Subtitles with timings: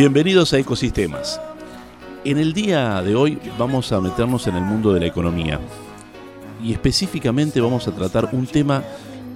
[0.00, 1.38] Bienvenidos a Ecosistemas.
[2.24, 5.60] En el día de hoy vamos a meternos en el mundo de la economía
[6.64, 8.82] y específicamente vamos a tratar un tema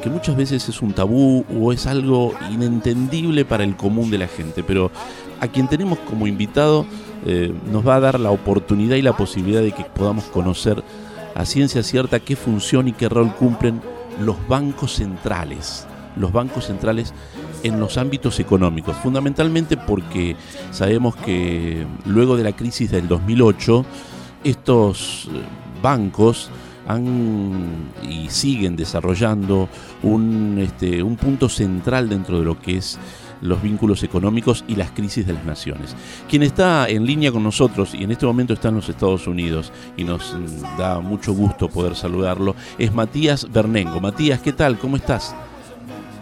[0.02, 4.26] que muchas veces es un tabú o es algo inentendible para el común de la
[4.26, 4.90] gente, pero
[5.38, 6.86] a quien tenemos como invitado
[7.26, 10.82] eh, nos va a dar la oportunidad y la posibilidad de que podamos conocer
[11.34, 13.82] a ciencia cierta qué función y qué rol cumplen
[14.18, 15.86] los bancos centrales.
[16.16, 17.12] Los bancos centrales
[17.62, 20.36] en los ámbitos económicos, fundamentalmente porque
[20.70, 23.84] sabemos que luego de la crisis del 2008,
[24.44, 25.40] estos eh,
[25.82, 26.50] bancos
[26.86, 29.68] han y siguen desarrollando
[30.02, 32.98] un, este, un punto central dentro de lo que es
[33.40, 35.94] los vínculos económicos y las crisis de las naciones.
[36.28, 39.72] Quien está en línea con nosotros y en este momento está en los Estados Unidos
[39.96, 44.00] y nos mm, da mucho gusto poder saludarlo es Matías Bernengo.
[44.00, 44.78] Matías, ¿qué tal?
[44.78, 45.34] ¿Cómo estás?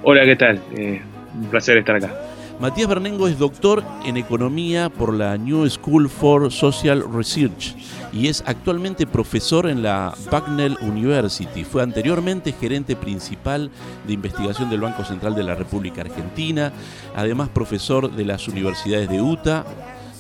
[0.05, 0.61] Hola, ¿qué tal?
[0.77, 1.01] Eh,
[1.41, 2.13] un placer estar acá.
[2.59, 7.77] Matías Bernengo es doctor en economía por la New School for Social Research
[8.13, 11.63] y es actualmente profesor en la Bucknell University.
[11.63, 13.71] Fue anteriormente gerente principal
[14.07, 16.73] de investigación del Banco Central de la República Argentina,
[17.15, 19.65] además profesor de las universidades de Utah,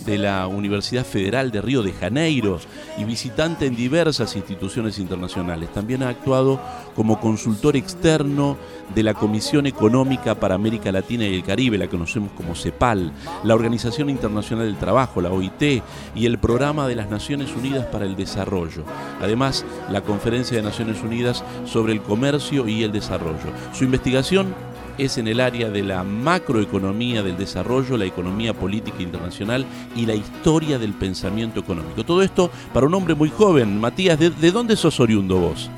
[0.04, 2.58] de la Universidad Federal de Río de Janeiro
[2.98, 5.72] y visitante en diversas instituciones internacionales.
[5.72, 6.60] También ha actuado
[6.94, 8.56] como consultor externo
[8.94, 13.12] de la Comisión Económica para América Latina y el Caribe, la conocemos como CEPAL,
[13.44, 15.82] la Organización Internacional del Trabajo, la OIT,
[16.14, 18.84] y el Programa de las Naciones Unidas para el Desarrollo.
[19.20, 23.52] Además, la Conferencia de Naciones Unidas sobre el Comercio y el Desarrollo.
[23.72, 24.54] Su investigación
[24.98, 29.64] es en el área de la macroeconomía del desarrollo, la economía política internacional
[29.96, 32.04] y la historia del pensamiento económico.
[32.04, 33.80] Todo esto para un hombre muy joven.
[33.80, 35.70] Matías, ¿de, dónde sos oriundo vos?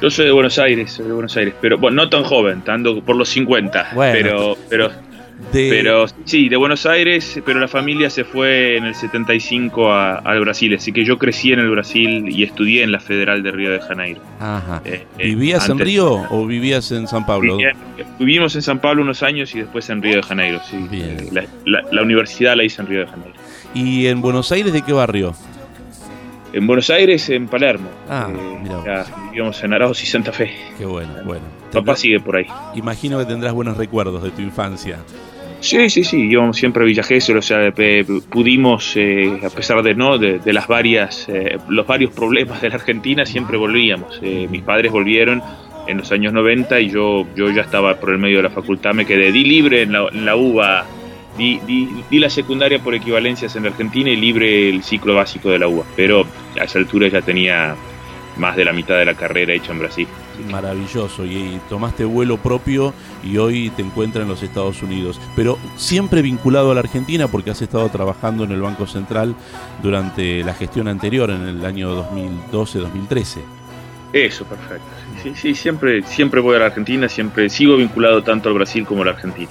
[0.00, 3.00] Yo soy de Buenos Aires, soy de Buenos Aires, pero bueno, no tan joven, estando
[3.02, 4.90] por los 50, pero, pero
[5.52, 10.74] pero sí, de Buenos Aires, pero la familia se fue en el 75 al Brasil,
[10.74, 13.80] así que yo crecí en el Brasil y estudié en la Federal de Río de
[13.80, 14.20] Janeiro.
[14.40, 14.82] Ajá.
[14.84, 17.58] Eh, eh, ¿Vivías en Río o vivías en San Pablo?
[18.18, 20.88] vivimos en San Pablo unos años y después en Río de Janeiro, sí.
[21.64, 23.34] La, universidad la hice en Río de Janeiro.
[23.74, 25.34] ¿Y en Buenos Aires de qué barrio?
[26.54, 27.88] En Buenos Aires, en Palermo.
[28.08, 30.54] Ah, eh, vivíamos en Arauz y Santa Fe.
[30.78, 31.42] Qué bueno, bueno.
[31.72, 32.46] Papá sigue por ahí.
[32.76, 34.98] Imagino que tendrás buenos recuerdos de tu infancia.
[35.58, 37.72] Sí, sí, sí, íbamos siempre a Villa o sea,
[38.30, 42.76] pudimos, eh, a pesar de no, de, las varias, eh, los varios problemas de la
[42.76, 44.20] Argentina, siempre volvíamos.
[44.22, 45.42] mis padres volvieron
[45.88, 48.94] en los años 90 y yo, yo ya estaba por el medio de la facultad,
[48.94, 50.86] me quedé, di libre en la, en la UBA
[51.36, 55.84] Di, la secundaria por equivalencias en Argentina y libre el ciclo básico de la UBA,
[55.96, 56.24] pero
[56.60, 57.74] a esa altura ya tenía
[58.36, 60.08] más de la mitad de la carrera hecha en Brasil.
[60.50, 62.92] Maravilloso, y, tomaste vuelo propio
[63.22, 67.50] y hoy te encuentras en los Estados Unidos, pero siempre vinculado a la Argentina porque
[67.50, 69.34] has estado trabajando en el Banco Central
[69.82, 72.04] durante la gestión anterior, en el año
[72.52, 73.40] 2012-2013.
[74.12, 74.86] Eso, perfecto.
[75.22, 79.02] Sí, sí, siempre, siempre voy a la Argentina, siempre sigo vinculado tanto al Brasil como
[79.02, 79.50] a la Argentina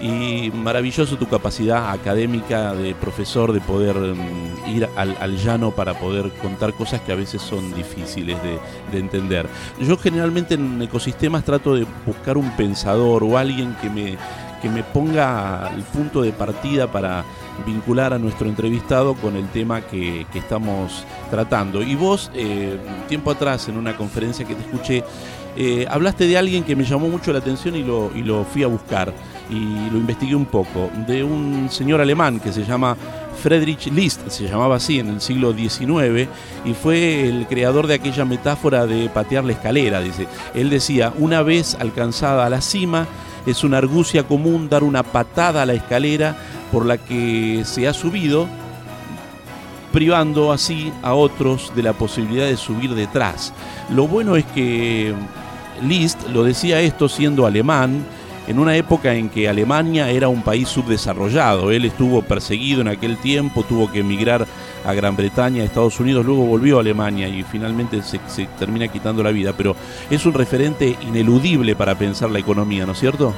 [0.00, 6.30] y maravilloso tu capacidad académica de profesor de poder mm, ir al, llano para poder
[6.42, 9.46] contar cosas que a veces son difíciles de, entender.
[9.78, 14.16] Yo generalmente en ecosistemas trato de buscar un pensador o alguien que me,
[14.62, 17.24] que me ponga el punto de partida para
[17.66, 21.82] vincular a nuestro entrevistado con el tema que, estamos tratando.
[21.82, 22.78] Y vos, eh,
[23.08, 25.04] tiempo atrás, en una conferencia que te escuché,
[25.56, 28.62] eh, hablaste de alguien que me llamó mucho la atención y lo, y lo fui
[28.62, 29.12] a buscar
[29.50, 32.96] y lo investigué un poco, de un señor alemán que se llama
[33.42, 36.28] Friedrich List, se llamaba así en el siglo XIX,
[36.64, 40.26] y fue el creador de aquella metáfora de patear la escalera, dice.
[40.54, 43.06] Él decía, una vez alcanzada la cima,
[43.46, 46.36] es una argucia común dar una patada a la escalera
[46.72, 48.48] por la que se ha subido,
[49.92, 53.52] privando así a otros de la posibilidad de subir detrás.
[53.90, 55.14] Lo bueno es que
[55.82, 58.04] List lo decía esto siendo alemán,
[58.46, 61.70] en una época en que Alemania era un país subdesarrollado.
[61.70, 64.46] Él estuvo perseguido en aquel tiempo, tuvo que emigrar
[64.84, 68.18] a Gran Bretaña, a Estados Unidos, luego volvió a Alemania y finalmente se,
[68.58, 69.52] termina quitando la vida.
[69.56, 69.74] Pero
[70.10, 73.34] es un referente ineludible para pensar la economía, ¿no es cierto?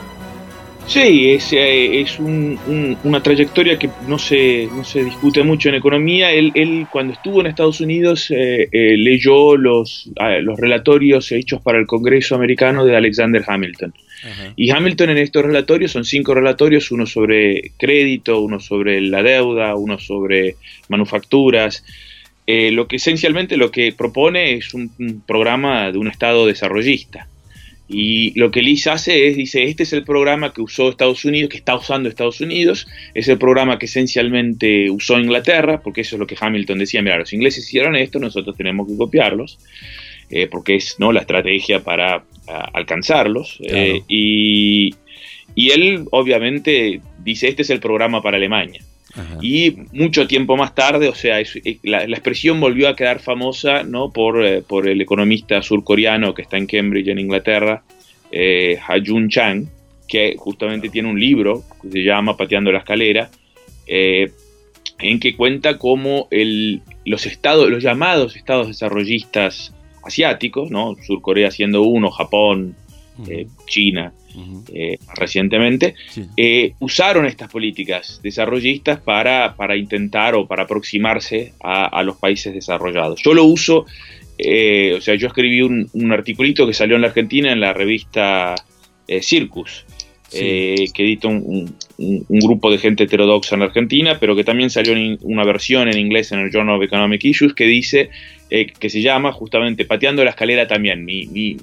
[0.88, 6.32] Sí, es, eh, es una trayectoria que no se, no se discute mucho en economía.
[6.32, 11.60] Él, él cuando estuvo en Estados Unidos eh, eh, leyó los, ah, los relatorios hechos
[11.60, 13.92] para el Congreso americano de Alexander Hamilton.
[14.56, 19.76] Y Hamilton en estos relatorios son cinco relatorios, uno sobre crédito, uno sobre la deuda,
[19.76, 20.56] uno sobre
[20.88, 21.84] manufacturas.
[22.46, 27.28] lo que esencialmente lo que propone es un programa de un Estado desarrollista.
[27.88, 31.48] Y lo que Liz hace es, dice, este es el programa que usó Estados Unidos,
[31.50, 36.20] que está usando Estados Unidos, es el programa que esencialmente usó Inglaterra, porque eso es
[36.20, 39.58] lo que Hamilton decía, mira, los ingleses hicieron esto, nosotros tenemos que copiarlos,
[40.28, 41.12] eh, porque es ¿no?
[41.12, 42.24] la estrategia para
[42.74, 43.58] alcanzarlos.
[43.62, 44.94] Eh, y,
[45.54, 48.82] y él obviamente dice, este es el programa para Alemania.
[49.40, 51.38] Y mucho tiempo más tarde, o sea,
[51.82, 54.12] la, expresión volvió a quedar famosa ¿no?
[54.12, 57.82] por, eh, por el economista surcoreano que está en Cambridge, en Inglaterra,
[58.30, 59.66] eh, Ha-Jun Chang,
[60.06, 63.30] que justamente tiene un libro que se llama Pateando la Escalera,
[63.86, 64.30] eh,
[64.98, 69.72] en que cuenta cómo el, los, estados, los llamados estados desarrollistas
[70.04, 70.96] asiáticos, ¿no?
[71.06, 72.76] Surcorea siendo uno, Japón,
[73.66, 74.12] China,
[74.72, 75.94] eh, recientemente,
[76.36, 83.22] eh, usaron estas políticas desarrollistas para, para, intentar o para aproximarse a, los países desarrollados.
[83.22, 83.86] Yo lo uso,
[84.38, 87.72] eh, o sea, yo escribí un, un, articulito que salió en la Argentina en la
[87.72, 88.54] revista
[89.20, 89.86] Circus,
[90.30, 91.74] que edita un,
[92.28, 95.98] grupo de gente heterodoxa en la Argentina, pero que también salió en una versión en
[95.98, 98.10] inglés en el Journal of Economic Issues que dice
[98.48, 101.04] que se llama justamente Pateando la escalera también.
[101.04, 101.56] Mi, mi,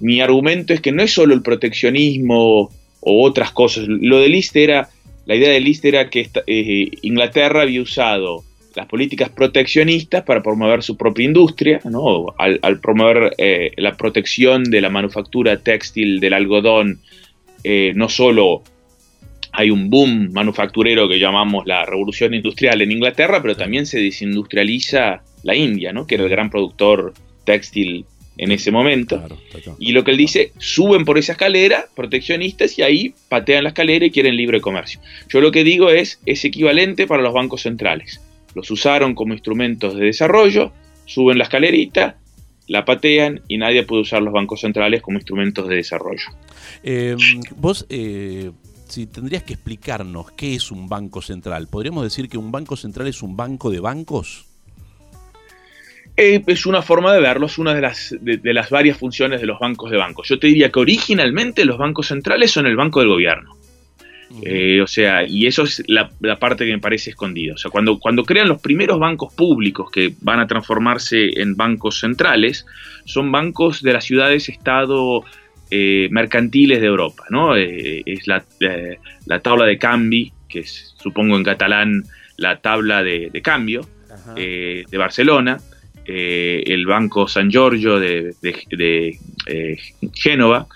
[0.00, 3.86] mi, argumento es que no es solo el proteccionismo o otras cosas.
[3.88, 4.88] Lo de List era,
[5.26, 10.82] la idea de List era que eh, Inglaterra había usado las políticas proteccionistas para promover
[10.82, 12.34] su propia industria, ¿no?
[12.38, 17.00] al, promover eh, la protección de la manufactura textil del algodón,
[17.64, 18.62] eh, no solo
[19.52, 25.22] hay un boom manufacturero que llamamos la revolución industrial en Inglaterra, pero también se desindustrializa
[25.42, 26.06] la India, ¿no?
[26.06, 28.06] que era el gran productor textil
[28.38, 29.22] en ese momento.
[29.78, 34.06] y lo que él dice, suben por esa escalera proteccionistas y ahí patean la escalera
[34.06, 35.00] y quieren libre comercio.
[35.28, 38.20] Yo lo que digo es, es equivalente para los bancos centrales.
[38.54, 40.72] Los usaron como instrumentos de desarrollo,
[41.04, 42.16] suben la escalerita,
[42.68, 46.26] la patean y nadie puede usar los bancos centrales como instrumentos de desarrollo.
[46.82, 47.18] Em,
[47.56, 48.50] vos, eh,
[48.88, 53.08] si tendrías que explicarnos qué es un banco central, ¿podríamos decir que un banco central
[53.08, 54.51] es un banco de bancos?
[56.16, 59.46] Eh, es una forma de verlo, es una de las, de, las varias funciones de
[59.46, 60.28] los bancos de bancos.
[60.28, 63.56] Yo te diría que originalmente los bancos centrales son el banco del gobierno.
[64.82, 67.54] o sea, y eso es la, parte que me parece escondida.
[67.54, 72.00] O sea, cuando, cuando crean los primeros bancos públicos que van a transformarse en bancos
[72.00, 72.66] centrales,
[73.06, 75.24] son bancos de las ciudades-estado
[76.10, 77.56] mercantiles de Europa, ¿no?
[77.56, 78.44] es la,
[79.24, 82.02] la, tabla de Cambi, que es, supongo en catalán
[82.36, 83.88] la tabla de, cambio
[84.36, 85.60] de Barcelona,
[86.06, 88.34] eh, el Banco San Giorgio de,
[89.46, 89.78] eh,
[90.14, 90.66] Génova,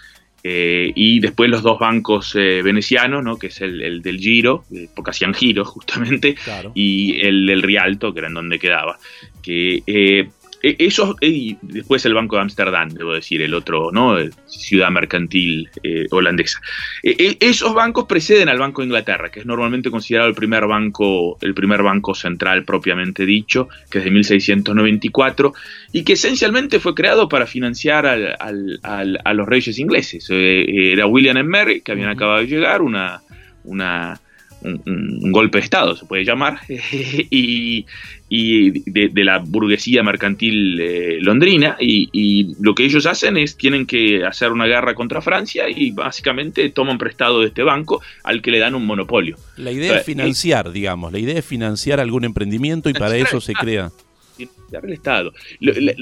[0.43, 3.37] eh, y después los dos bancos venecianos, ¿no?
[3.37, 4.65] que es el, del Giro,
[4.95, 6.37] porque hacían giros justamente,
[6.75, 8.99] y el del Rialto, que era en donde quedaba.
[9.43, 10.29] Que
[10.63, 10.77] e,
[11.21, 14.17] y después el Banco de Ámsterdam, debo decir, el otro, ¿no?
[14.47, 16.61] Ciudad mercantil eh, holandesa.
[17.03, 20.67] E, e, esos bancos preceden al Banco de Inglaterra, que es normalmente considerado el primer
[20.67, 25.55] banco, el primer banco central propiamente dicho, que es de 1694,
[25.93, 30.29] y que esencialmente fue creado para financiar a los reyes ingleses.
[30.31, 33.23] Eh, era William and Mary, que habían acabado de llegar, una,
[33.65, 34.21] una
[34.63, 37.85] un, golpe de Estado, se puede llamar, y,
[38.29, 44.53] de, la burguesía mercantil eh, londrina, y, lo que ellos hacen es, tienen que hacer
[44.53, 48.75] una guerra contra Francia y básicamente toman prestado de este banco al que le dan
[48.75, 49.37] un monopolio.
[49.57, 53.53] La idea es financiar, digamos, la idea es financiar algún emprendimiento y para eso se
[53.55, 53.91] crea
[54.39, 55.33] el Estado.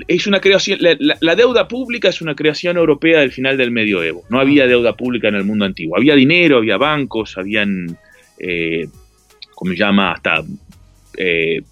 [0.09, 4.25] Es una creación, la, deuda pública es una creación europea del final del medioevo.
[4.29, 4.69] No había ah.
[4.69, 5.97] deuda pública en el mundo antiguo.
[5.97, 7.99] Había dinero, había bancos, habían
[8.39, 8.89] eh,
[9.55, 10.45] como llama, hasta
[11.17, 11.63] eh,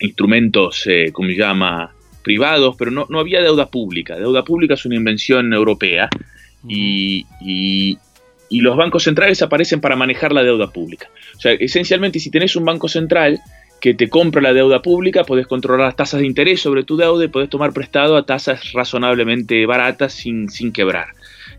[0.00, 4.16] instrumentos, eh, como llama, privados, pero no, no, había deuda pública.
[4.16, 6.08] Deuda pública es una invención europea
[6.68, 7.98] y, y,
[8.50, 11.08] los bancos centrales aparecen para manejar la deuda pública.
[11.36, 13.40] O sea, esencialmente, si tenés un banco central
[13.80, 17.24] que te compra la deuda pública, podés controlar las tasas de interés sobre tu deuda
[17.24, 21.08] y podés tomar prestado a tasas razonablemente baratas sin, sin quebrar.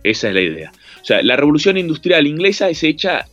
[0.04, 0.72] Esa es la idea.
[1.08, 3.28] O sea, la revolución industrial inglesa es hecha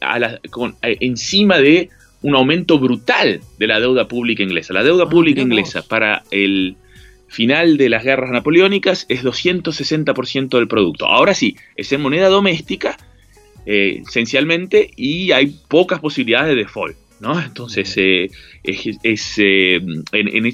[0.53, 1.91] con, encima de
[2.23, 4.73] un aumento brutal de la deuda pública inglesa.
[4.73, 6.77] La deuda ah, pública inglesa para el
[7.27, 11.07] final de las guerras napoleónicas es 260% del producto.
[11.07, 12.97] Ahora sí, es en moneda doméstica,
[13.67, 16.97] eh, esencialmente, y hay pocas posibilidades de default.
[17.19, 17.41] ¿no?
[17.41, 18.31] Entonces, eh,
[18.63, 19.81] es, eh,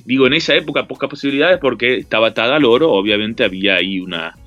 [0.07, 4.39] digo, en esa época pocas posibilidades porque estaba atada al oro, obviamente había ahí una,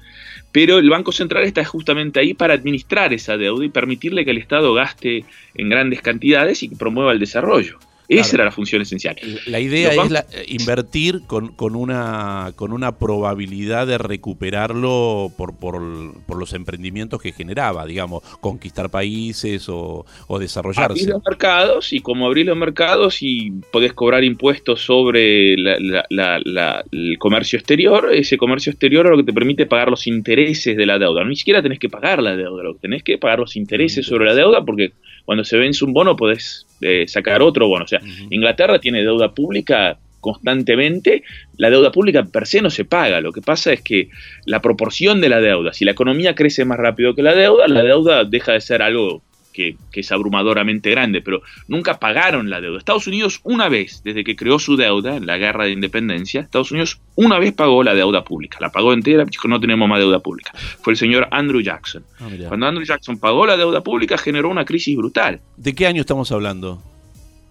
[0.53, 4.37] pero el Banco Central está justamente ahí para administrar esa deuda y permitirle que el
[4.37, 7.79] Estado gaste en grandes cantidades y que promueva el desarrollo.
[8.07, 9.15] Esa era la función esencial.
[9.47, 15.81] La idea es eh, invertir con, con, una, con una probabilidad de recuperarlo por, por,
[15.81, 20.05] los emprendimientos que generaba, digamos, conquistar países o,
[20.39, 20.83] desarrollarse.
[20.83, 27.57] Abrir los mercados y como abrir los mercados y podés cobrar impuestos sobre el comercio
[27.57, 31.23] exterior, ese comercio exterior es lo que te permite pagar los intereses de la deuda.
[31.23, 34.25] Ni siquiera tenés que pagar la deuda, lo que tenés que pagar los intereses sobre
[34.25, 34.93] la deuda porque
[35.25, 37.85] cuando se vence un bono podés eh, sacar otro bono.
[37.85, 41.23] O sea, Inglaterra tiene deuda pública constantemente,
[41.57, 43.19] la deuda pública per se no se paga.
[43.19, 44.09] Lo que pasa es que
[44.45, 47.83] la proporción de la deuda, si la economía crece más rápido que la deuda, la
[47.83, 49.21] deuda deja de ser algo
[49.53, 52.77] que, es abrumadoramente grande, pero nunca pagaron la deuda.
[52.79, 56.71] Estados Unidos una vez, desde que creó su deuda en la guerra de independencia, Estados
[56.71, 60.19] Unidos una vez pagó la deuda pública, la pagó entera, dijo no tenemos más deuda
[60.19, 60.51] pública.
[60.81, 62.03] Fue el señor Andrew Jackson.
[62.19, 65.39] Ah, Cuando Andrew Jackson pagó la deuda pública generó una crisis brutal.
[65.55, 66.81] ¿De qué año estamos hablando?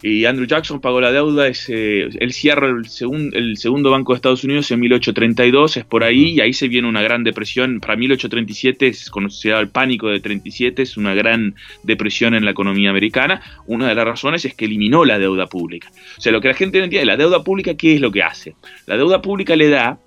[0.03, 2.87] Y Andrew Jackson pagó la deuda, es, eh, él cierra el,
[3.33, 6.89] el, segundo banco de Estados Unidos en 1832, es por ahí, y ahí se viene
[6.89, 11.55] una gran depresión, para 1837 es considerado el pánico de 37, es una gran
[11.85, 15.89] depresión en la economía americana, una de las razones es que eliminó la deuda pública.
[16.19, 18.25] O sea, lo que la gente no entiende, la deuda pública, ¿qué es lo que
[18.25, 18.57] hace?
[18.87, 19.99] La deuda pública le da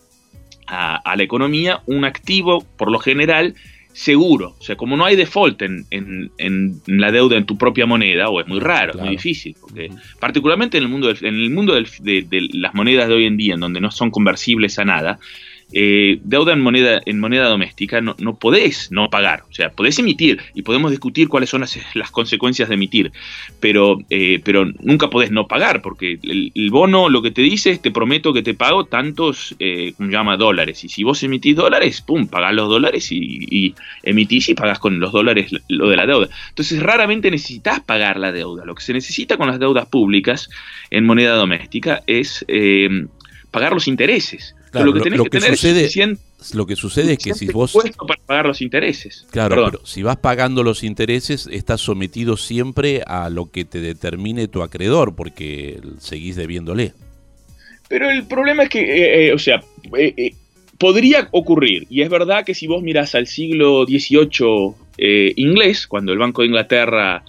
[0.67, 3.55] a, a la economía un activo, por lo general,
[3.95, 4.55] seguro.
[4.59, 8.41] O sea, como no hay default en, en, la deuda en tu propia moneda, o
[8.41, 12.21] es muy raro, es muy difícil, porque particularmente en el mundo, en el mundo de,
[12.23, 15.17] de, las monedas de hoy en día, en donde no son conversibles a nada,
[15.77, 19.43] eh, deuda en moneda, en moneda doméstica no, no, podés no pagar.
[19.49, 23.11] O sea, podés emitir y podemos discutir cuáles son las, consecuencias de emitir,
[23.59, 27.81] pero, eh, pero nunca podés no pagar, porque el, bono lo que te dice es
[27.81, 30.81] te prometo que te pago tantos, eh, llama, dólares.
[30.85, 35.11] Y si vos emitís dólares, pum, pagás los dólares y, emitís y pagás con los
[35.11, 36.29] dólares lo de la deuda.
[36.47, 38.63] Entonces, raramente necesitas pagar la deuda.
[38.63, 40.49] Lo que se necesita con las deudas públicas
[40.89, 42.45] en moneda doméstica es
[43.51, 47.47] pagar los intereses lo que tenés que, sucede, es lo que sucede es que si
[47.47, 49.25] vos para pagar los intereses.
[49.31, 54.47] Claro, pero si vas pagando los intereses estás sometido siempre a lo que te determine
[54.47, 56.93] tu acreedor porque seguís debiéndole.
[57.87, 59.63] Pero el problema es que, eh, eh, o sea,
[59.97, 60.33] eh,
[60.77, 64.73] podría ocurrir, y es verdad que si vos mirás al siglo XVIII
[65.35, 67.23] inglés, cuando el Banco de Inglaterra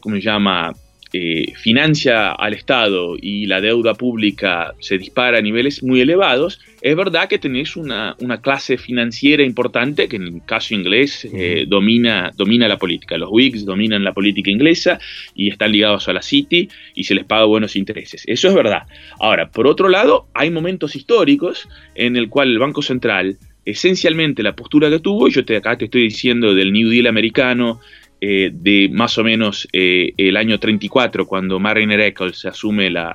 [0.00, 0.72] ¿cómo se llama?,
[1.12, 6.94] eh, financia al Estado y la deuda pública se dispara a niveles muy elevados, es
[6.94, 12.68] verdad que tenéis una, clase financiera importante que en el caso inglés eh, domina, domina
[12.68, 13.16] la política.
[13.16, 14.98] Los Whigs dominan la política inglesa
[15.34, 18.22] y están ligados a la City y se les paga buenos intereses.
[18.26, 18.82] Eso es verdad.
[19.18, 24.56] Ahora, por otro lado, hay momentos históricos en el cual el Banco Central esencialmente la
[24.56, 27.80] postura que tuvo, y yo te, acá te estoy diciendo del New Deal americano,
[28.20, 33.14] eh, de más o menos eh, el año 34, cuando Mariner Eccles asume la,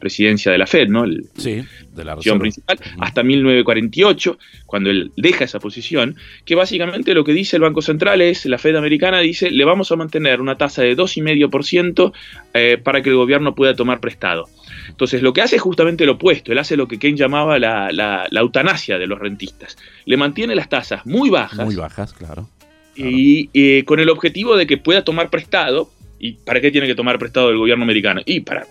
[0.00, 1.04] presidencia de la Fed, ¿no?
[1.36, 1.62] sí,
[1.94, 7.32] de la posición principal, hasta 1948, cuando él deja esa posición, que básicamente lo que
[7.32, 10.82] dice el Banco Central es, la Fed americana dice, le vamos a mantener una tasa
[10.82, 12.12] de 2,5%
[12.54, 14.48] eh, para que el gobierno pueda tomar prestado.
[14.88, 16.50] Entonces, lo que hace es justamente lo opuesto.
[16.50, 19.78] Él hace lo que Keynes llamaba la, la, eutanasia de los rentistas.
[20.04, 21.64] Le mantiene las tasas muy bajas.
[21.64, 22.48] Muy bajas, claro
[22.96, 25.90] y eh, con el objetivo de que pueda tomar prestado.
[26.18, 28.20] ¿Y para qué tiene que tomar prestado el gobierno americano?
[28.24, 28.64] Y para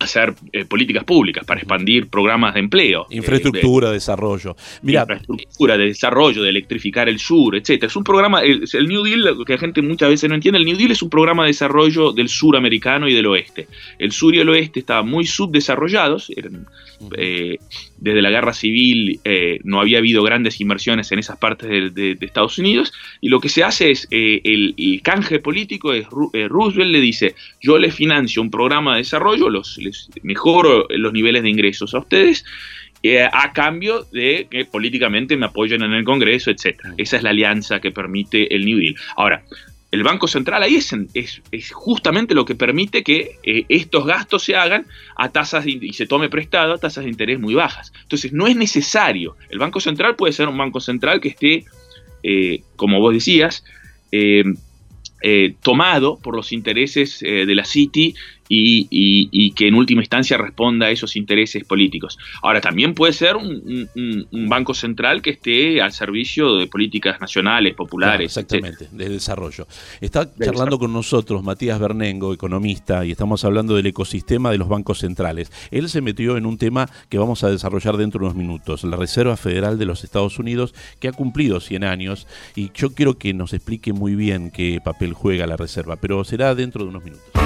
[0.00, 3.06] hacer eh, políticas públicas, para expandir programas de empleo.
[3.10, 4.56] Infraestructura, de, desarrollo.
[4.82, 7.88] Mira, infraestructura, de desarrollo, de electrificar el sur, etcétera.
[7.88, 10.64] Es un programa, el, New Deal, lo que la gente muchas veces no entiende, el
[10.64, 13.68] New Deal es un programa de desarrollo del sur americano y del oeste.
[13.98, 16.32] El sur y el oeste estaban muy subdesarrollados,
[17.16, 17.58] eh,
[18.00, 22.58] desde la guerra civil eh, no había habido grandes inversiones en esas partes de, Estados
[22.58, 27.34] Unidos, y lo que se hace es, el, el, canje político es, Roosevelt le dice,
[27.60, 29.78] yo le financio un programa de desarrollo, los
[30.22, 32.44] mejoro los niveles de ingresos a ustedes,
[33.02, 36.80] eh, a cambio de que políticamente me apoyen en el Congreso, etc.
[36.98, 38.94] Esa es la alianza que permite el New Deal.
[39.16, 39.42] Ahora,
[39.90, 44.86] el Banco Central ahí es, justamente lo que permite que eh, estos gastos se hagan
[45.16, 47.92] a tasas y se tome prestado a tasas de interés muy bajas.
[48.02, 49.36] Entonces, no es necesario.
[49.48, 51.64] El Banco Central puede ser un Banco Central que esté,
[52.22, 53.64] eh, como vos decías,
[55.60, 58.14] tomado por los intereses de la City
[58.52, 62.18] y, que en última instancia responda a esos intereses políticos.
[62.42, 63.88] Ahora, también puede ser un,
[64.48, 68.26] banco central que esté al servicio de políticas nacionales, populares.
[68.36, 69.66] exactamente, de desarrollo.
[70.00, 74.98] Está charlando con nosotros Matías Bernengo, economista, y estamos hablando del ecosistema de los bancos
[74.98, 75.52] centrales.
[75.70, 78.96] Él se metió en un tema que vamos a desarrollar dentro de unos minutos, la
[78.96, 83.32] Reserva Federal de los Estados Unidos, que ha cumplido 100 años, y yo quiero que
[83.32, 87.39] nos explique muy bien qué papel juega la Reserva, pero será dentro de unos minutos.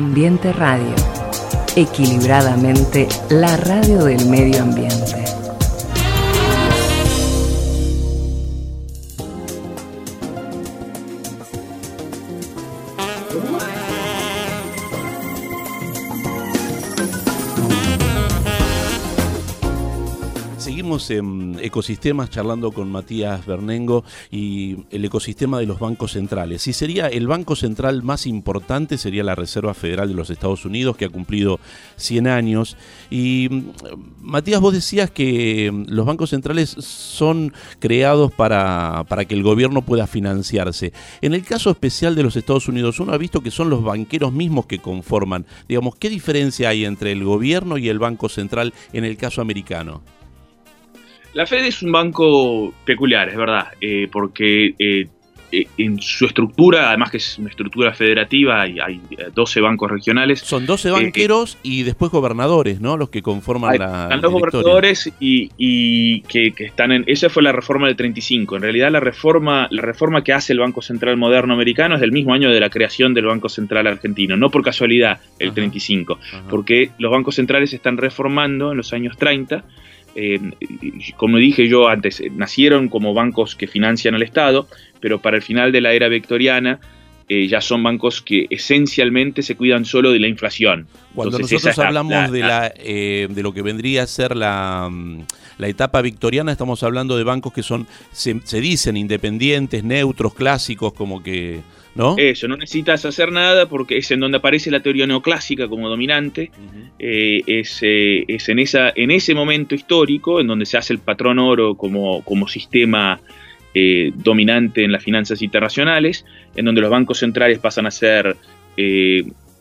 [0.00, 0.94] Ambiente Radio.
[1.76, 5.20] Equilibradamente, la radio del medio ambiente.
[21.08, 26.62] en ecosistemas charlando con Matías Bernengo y el ecosistema de los bancos centrales.
[26.62, 30.96] Si sería el banco central más importante, sería la Reserva Federal de los Estados Unidos,
[30.96, 31.60] que ha cumplido
[31.96, 32.76] 100 años.
[33.10, 33.48] Y
[34.20, 40.06] Matías, vos decías que los bancos centrales son creados para, para que el gobierno pueda
[40.06, 40.92] financiarse.
[41.20, 44.32] En el caso especial de los Estados Unidos, uno ha visto que son los banqueros
[44.32, 45.46] mismos que conforman.
[45.68, 50.02] Digamos, ¿qué diferencia hay entre el gobierno y el Banco Central en el caso americano?
[51.32, 55.06] La Fed es un banco peculiar, es verdad, eh, porque eh,
[55.52, 59.00] eh, en su estructura, además que es una estructura federativa, y hay
[59.34, 60.40] 12 bancos regionales.
[60.40, 62.96] Son 12 banqueros y después gobernadores, ¿no?
[62.96, 64.04] Los que conforman la.
[64.04, 67.04] Están los gobernadores y, que, están en.
[67.06, 68.56] Esa fue la reforma del 35.
[68.56, 72.12] En realidad, la reforma, la reforma que hace el Banco Central Moderno Americano es del
[72.12, 74.36] mismo año de la creación del Banco Central Argentino.
[74.36, 79.16] No por casualidad el 35, porque los bancos centrales se están reformando en los años
[79.16, 79.64] 30
[80.14, 80.40] eh,
[81.16, 84.68] como dije yo antes, eh, nacieron como bancos que financian al Estado,
[85.00, 86.80] pero para el final de la era victoriana
[87.28, 90.88] eh, ya son bancos que esencialmente se cuidan solo de la inflación.
[91.14, 95.20] Cuando nosotros hablamos de, la, de lo que vendría a ser la, mm,
[95.58, 100.92] la, etapa victoriana, estamos hablando de bancos que son, se, se dicen independientes, neutros, clásicos,
[100.92, 101.60] como que
[102.00, 102.14] ¿no?
[102.16, 106.50] Eso, no necesitas hacer nada porque es en donde aparece la teoría neoclásica como dominante,
[106.98, 110.98] eh, es, eh, es, en, esa, en ese momento histórico en donde se hace el
[110.98, 113.20] patrón oro como, como sistema
[113.74, 116.24] eh, dominante en las finanzas internacionales,
[116.56, 118.34] en donde los bancos centrales pasan a ser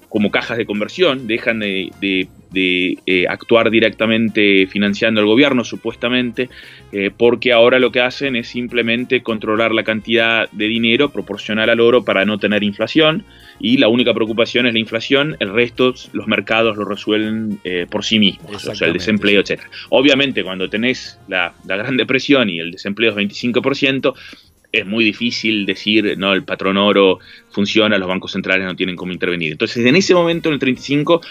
[0.09, 6.49] como cajas de conversión, dejan de, eh, actuar directamente financiando al gobierno, supuestamente,
[6.91, 11.79] eh, porque ahora lo que hacen es simplemente controlar la cantidad de dinero proporcional al
[11.79, 13.23] oro para no tener inflación,
[13.59, 18.03] y la única preocupación es la inflación, el resto los mercados lo resuelven eh, por
[18.03, 19.61] sí mismos, o sea, el desempleo, etc.
[19.89, 24.15] Obviamente, cuando tenés la, la Gran Depresión y el desempleo es 25%,
[24.71, 29.11] es muy difícil decir, no, el patrón oro funciona, los bancos centrales no tienen cómo
[29.11, 29.51] intervenir.
[29.51, 31.21] Entonces, en ese momento, en el 35,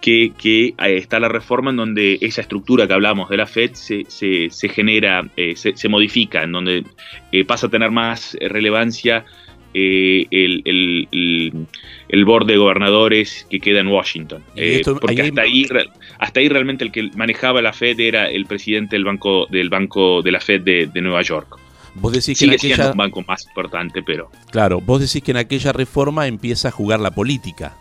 [0.00, 4.04] que, que está la reforma en donde esa estructura que hablamos de la Fed se,
[4.08, 6.84] se, genera, eh, se, modifica, en donde
[7.32, 9.24] eh, pasa a tener más relevancia
[9.74, 11.66] eh, el, el,
[12.08, 14.42] el, board de gobernadores que queda en Washington.
[15.00, 15.66] porque hasta ahí,
[16.18, 20.22] hasta ahí realmente el que manejaba la Fed era el presidente del banco, del banco
[20.22, 21.58] de la Fed de Nueva York.
[22.00, 22.90] Vos decís que en aquella...
[22.90, 24.30] un banco más importante, pero...
[24.50, 27.76] Claro, vos decís que en aquella reforma empieza a jugar la política.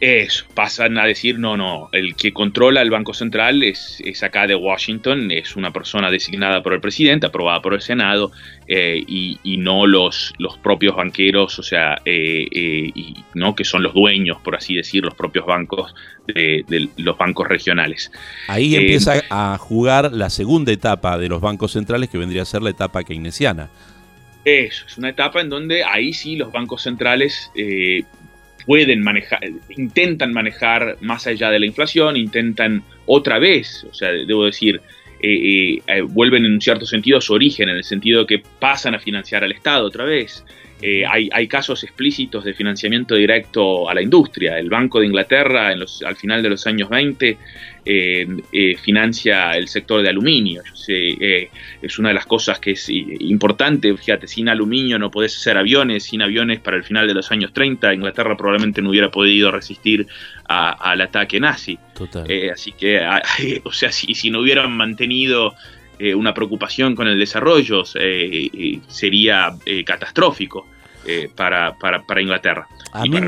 [0.00, 4.46] Eso, pasan a decir, no, no, el que controla el Banco Central es, es, acá
[4.46, 8.32] de Washington, es una persona designada por el presidente, aprobada por el Senado,
[8.66, 13.54] eh, y, no los, los propios banqueros, o sea, eh, eh, y, ¿no?
[13.54, 15.94] que son los dueños, por así decir, los propios bancos
[16.26, 18.10] de, los bancos regionales.
[18.48, 22.62] Ahí empieza a jugar la segunda etapa de los bancos centrales, que vendría a ser
[22.62, 23.70] la etapa keynesiana.
[24.44, 27.50] Eso, es una etapa en donde ahí sí los bancos centrales
[28.66, 34.44] pueden manejar, intentan manejar más allá de la inflación, intentan otra vez, o sea, debo
[34.44, 34.80] decir,
[35.20, 38.42] eh, eh, eh, vuelven en un cierto sentido a su origen, en el sentido que
[38.58, 40.44] pasan a financiar al Estado otra vez.
[40.82, 44.58] Hay, hay, casos explícitos de financiamiento directo a la industria.
[44.58, 47.38] El Banco de Inglaterra en los, al final de los años 20
[47.86, 50.62] eh, eh, financia el sector de aluminio.
[50.88, 51.50] Eh,
[51.82, 53.94] es una de las cosas que es importante.
[53.94, 57.52] Fíjate, sin aluminio no podés hacer aviones, sin aviones para el final de los años
[57.52, 60.06] 30, Inglaterra probablemente no hubiera podido resistir
[60.46, 61.78] al ataque nazi.
[62.50, 63.06] así que,
[63.64, 65.54] o sea, si, si no hubieran mantenido
[66.16, 69.54] una preocupación con el desarrollo, sería
[69.84, 70.66] catastrófico.
[71.36, 72.66] para, para, Inglaterra.
[72.94, 73.20] A mí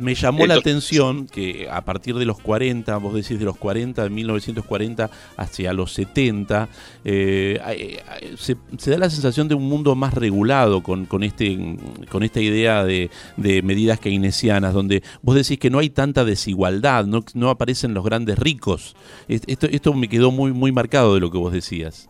[0.00, 4.02] me, llamó la atención que a partir de los 40, vos decís de los 40,
[4.02, 6.68] de 1940 hacia los 70,
[7.04, 8.02] eh, eh,
[8.36, 11.76] se, da la sensación de un mundo más regulado con, con, este,
[12.10, 17.06] con esta idea de, de, medidas keynesianas, donde vos decís que no hay tanta desigualdad,
[17.06, 18.96] no, no aparecen los grandes ricos.
[19.28, 22.08] Esto, esto me quedó muy, muy marcado de lo que vos decías.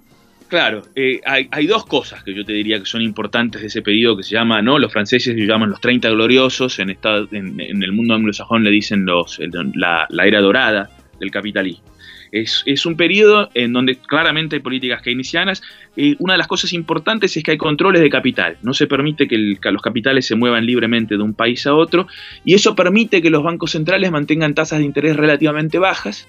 [0.52, 4.18] Claro, eh, hay, dos cosas que yo te diría que son importantes de ese periodo
[4.18, 4.78] que se llama, ¿no?
[4.78, 9.40] Los franceses lo llaman los 30 gloriosos, en, en, el mundo anglosajón le dicen los,
[9.74, 11.86] la, era dorada del capitalismo.
[12.30, 15.62] Es, un periodo en donde claramente hay políticas keynesianas.
[15.96, 18.58] y una de las cosas importantes es que hay controles de capital.
[18.60, 22.08] No se permite que, los capitales se muevan libremente de un país a otro
[22.44, 26.28] y eso permite que los bancos centrales mantengan tasas de interés relativamente bajas,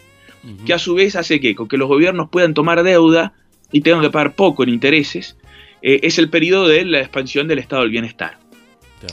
[0.66, 3.34] que a su vez hace que, que los gobiernos puedan tomar deuda
[3.74, 5.36] y tengan que pagar poco en intereses.
[5.82, 8.38] Eh, es el periodo de la expansión del estado del bienestar.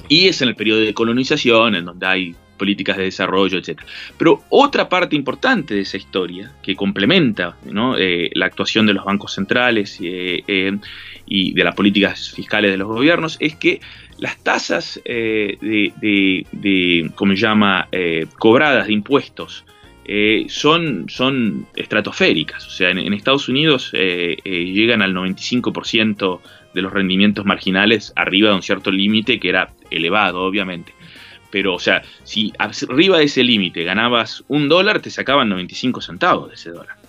[0.08, 3.80] Y es en el periodo de colonización, en donde hay políticas de desarrollo, etc.
[4.18, 7.56] Pero otra parte importante de esa historia, que complementa
[7.98, 10.76] eh, la actuación de los bancos centrales eh, eh,
[11.24, 13.80] y de las políticas fiscales de los gobiernos, es que
[14.18, 15.92] las tasas de,
[16.52, 17.88] de, ¿cómo se llama?,
[18.38, 19.64] cobradas de impuestos
[20.48, 22.66] son, son estratosféricas.
[22.66, 26.40] O sea, en, Estados Unidos llegan al 95%
[26.74, 30.92] de los rendimientos marginales arriba de un cierto límite que era elevado, obviamente
[31.50, 36.48] pero o sea, si arriba de ese límite ganabas un dólar, te sacaban 95 centavos
[36.48, 36.99] de ese dólar.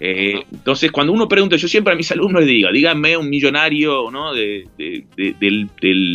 [0.00, 4.10] Eh, entonces, cuando uno pregunta, yo siempre a mis alumnos les digo, díganme un millonario
[4.10, 4.32] ¿no?
[4.32, 4.66] de,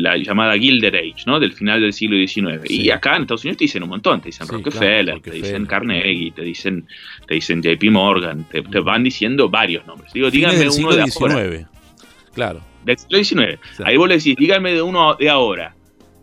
[0.01, 1.39] la llamada Gilded Age, ¿no?
[1.39, 2.69] del final del siglo XIX.
[2.69, 6.31] Y acá en Estados Unidos te dicen un montón, te dicen Rockefeller, te dicen Carnegie,
[6.31, 6.87] te dicen,
[7.27, 10.11] te dicen JP Morgan, te, van diciendo varios nombres.
[10.13, 11.67] Digo, díganme uno de XIX.
[12.33, 12.61] Claro.
[12.83, 13.59] Del siglo XIX.
[13.83, 15.76] Ahí vos le decís, díganme de uno de ahora.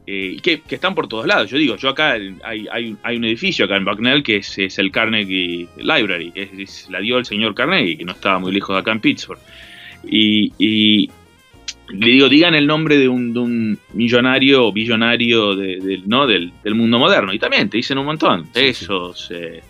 [0.06, 1.50] Eh, que, están por todos lados.
[1.50, 2.66] Yo digo, yo acá hay,
[3.02, 7.16] hay, un edificio acá en Bucknell que es, el Carnegie Library, que es, la dio
[7.16, 9.40] el señor Carnegie, que no estaba muy lejos de acá en Pittsburgh.
[10.06, 11.08] Y,
[11.88, 15.56] le digo, digan el nombre de un, millonario o billonario
[16.06, 16.26] ¿no?
[16.26, 17.32] del, mundo moderno.
[17.32, 18.46] Y también te dicen un montón.
[18.54, 19.62] Esos, eh,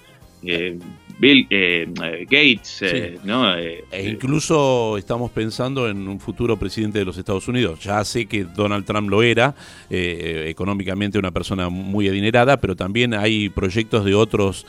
[0.42, 0.78] eh,
[1.18, 1.86] Bill eh,
[2.28, 3.56] Gates, eh, ¿no?
[3.56, 7.80] Eh, e incluso estamos pensando en un futuro presidente de los Estados Unidos.
[7.80, 9.54] Ya sé que Donald Trump lo era,
[9.90, 14.66] económicamente una persona muy adinerada, pero también hay proyectos de otros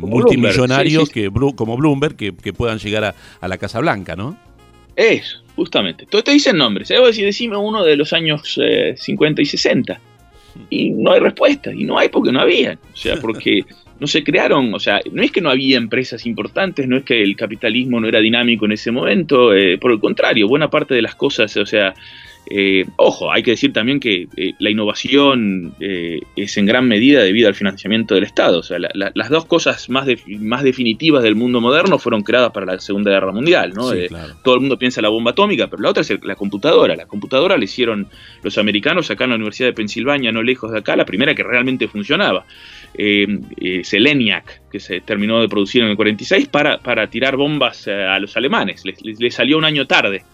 [0.00, 4.36] multimillonarios que como Bloomberg que, puedan llegar a, la Casa Blanca, ¿no?
[4.96, 6.04] Eso, justamente.
[6.04, 6.88] Entonces te dicen nombres.
[6.88, 8.58] Debo decir, decime uno de los años
[8.96, 10.00] 50 y 60.
[10.70, 11.72] Y no hay respuesta.
[11.72, 12.78] Y no hay porque no había.
[12.92, 13.64] O sea, porque
[14.00, 17.22] no se crearon, o sea, no es que no había empresas importantes, no es que
[17.22, 21.02] el capitalismo no era dinámico en ese momento, eh, por el contrario, buena parte de
[21.02, 21.94] las cosas, o sea,
[22.50, 27.46] eh, ojo, hay que decir también que eh, la innovación es en gran medida debido
[27.46, 28.58] al financiamiento del Estado.
[28.58, 32.80] O sea, las dos cosas más, más definitivas del mundo moderno fueron creadas para la
[32.80, 33.72] Segunda Guerra Mundial.
[33.74, 33.92] ¿no?
[34.42, 36.96] Todo el mundo piensa en la bomba atómica, pero la otra es la computadora.
[36.96, 38.08] La computadora la hicieron
[38.42, 41.44] los americanos acá en la Universidad de Pensilvania, no lejos de acá, la primera que
[41.44, 42.44] realmente funcionaba
[42.94, 43.26] eh,
[43.56, 47.92] eh Seleniak, que se terminó de producir en el 46, para, para tirar bombas eh,
[47.92, 48.84] a los alemanes.
[48.84, 50.24] Le, salió un año tarde,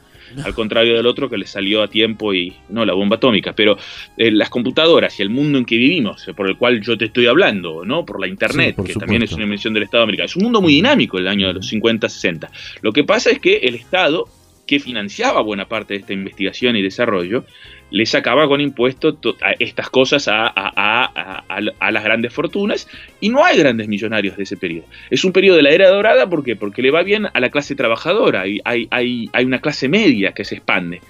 [0.44, 3.52] al contrario del otro que le salió a tiempo y no la bomba atómica.
[3.52, 3.76] Pero
[4.16, 7.26] eh, las computadoras y el mundo en que vivimos, por el cual yo te estoy
[7.26, 8.04] hablando, ¿no?
[8.04, 10.74] por la Internet, que también es una invención del Estado americano, es un mundo muy
[10.74, 12.48] dinámico el año de los 50-60.
[12.82, 14.28] Lo que pasa es que el Estado,
[14.68, 17.44] que financiaba buena parte de esta investigación y desarrollo,
[17.90, 19.16] le sacaba con impuestos
[19.58, 22.86] estas cosas a, las grandes fortunas
[23.18, 24.84] y no hay grandes millonarios de ese periodo.
[25.10, 27.74] Es un periodo de la era dorada ¿por porque le va bien a la clase
[27.74, 31.00] trabajadora, y hay, hay, una clase media que se expande.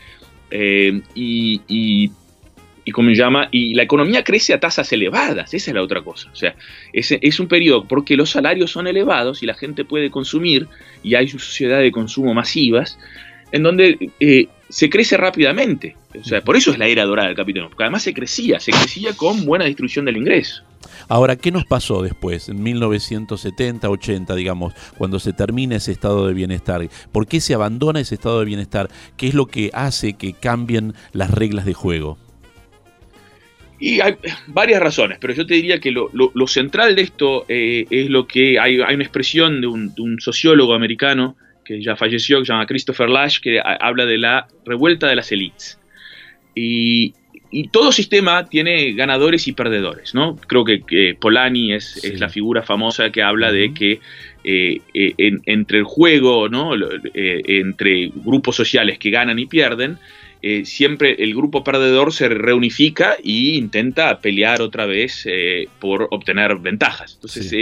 [0.51, 2.11] Eh, y, y
[3.15, 6.31] llama, y la economía crece a tasas elevadas, esa es la otra cosa.
[6.33, 6.55] O sea,
[6.93, 10.69] es, es un periodo porque los salarios son elevados y la gente puede consumir
[11.03, 12.99] y hay sociedades de consumo masivas,
[13.53, 15.97] en donde eh, se crece rápidamente.
[16.19, 18.73] O sea, por eso es la era dorada del capitalismo, porque además se crecía, se
[18.73, 20.63] crecía con buena distribución del ingreso.
[21.09, 26.35] Ahora, ¿qué nos pasó después, en 1970, 80, digamos, cuando se termina ese estado de
[26.35, 26.87] bienestar?
[27.13, 28.89] ¿Por qué se abandona ese estado de bienestar?
[29.17, 32.19] ¿Qué es lo que hace que cambien las reglas de juego?
[33.81, 34.17] Y hay
[34.49, 36.09] varias razones, pero yo te diría que lo,
[36.47, 40.21] central de esto eh, es lo que hay, hay una expresión de un, de un
[40.21, 41.37] sociólogo americano
[41.69, 45.31] que ya falleció, que se llama Christopher Lash, que habla de la revuelta de las
[45.31, 45.79] élites.
[46.55, 47.15] Y,
[47.73, 50.37] todo sistema tiene ganadores y perdedores, ¿no?
[50.37, 54.01] Creo que, Polanyi es, la figura famosa que habla de que
[54.45, 55.15] eh, eh,
[55.47, 56.75] entre el juego, ¿no?
[56.75, 59.97] Eh, entre grupos sociales que ganan y pierden,
[60.41, 66.57] eh, siempre el grupo perdedor se reunifica e intenta pelear otra vez eh, por obtener
[66.59, 67.15] ventajas.
[67.15, 67.53] Entonces,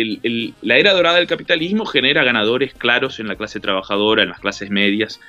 [0.60, 4.70] la era dorada del capitalismo genera ganadores claros en la clase trabajadora, en las clases
[4.70, 5.20] medias,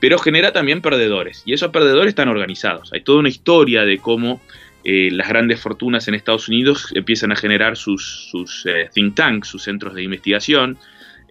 [0.00, 1.44] pero genera también perdedores.
[1.46, 2.92] Y esos perdedores están organizados.
[2.92, 4.40] Hay toda una historia de cómo
[4.82, 9.62] eh, las grandes fortunas en Estados Unidos empiezan a generar sus, sus think tanks, sus
[9.62, 10.76] centros de investigación,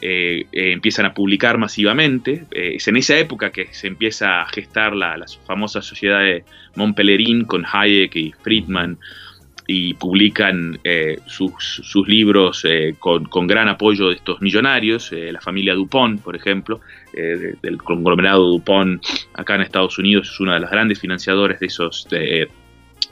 [0.01, 2.45] eh, eh, empiezan a publicar masivamente.
[2.51, 7.45] Eh, es en esa época que se empieza a gestar la, famosa sociedad de Montpellerin
[7.45, 8.97] con Hayek y Friedman.
[9.71, 10.79] y publican
[11.27, 12.63] sus, libros
[12.97, 16.81] con, con, gran apoyo de estos millonarios, la familia Dupont, por ejemplo,
[17.13, 18.99] del conglomerado Dupont
[19.35, 22.07] acá en Estados Unidos, es una de las grandes financiadores de esos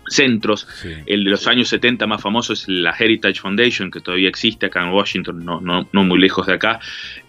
[0.07, 0.67] centros.
[1.05, 4.83] El de los años 70 más famoso es la Heritage Foundation, que todavía existe acá
[4.83, 6.79] en Washington, no, no, no muy lejos de acá,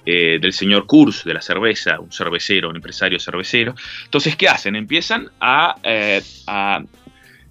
[0.07, 3.75] eh, del señor Kurz, de la cerveza, un cervecero, un empresario cervecero.
[4.05, 4.77] Entonces, ¿qué hacen?
[4.77, 6.23] Empiezan a, eh,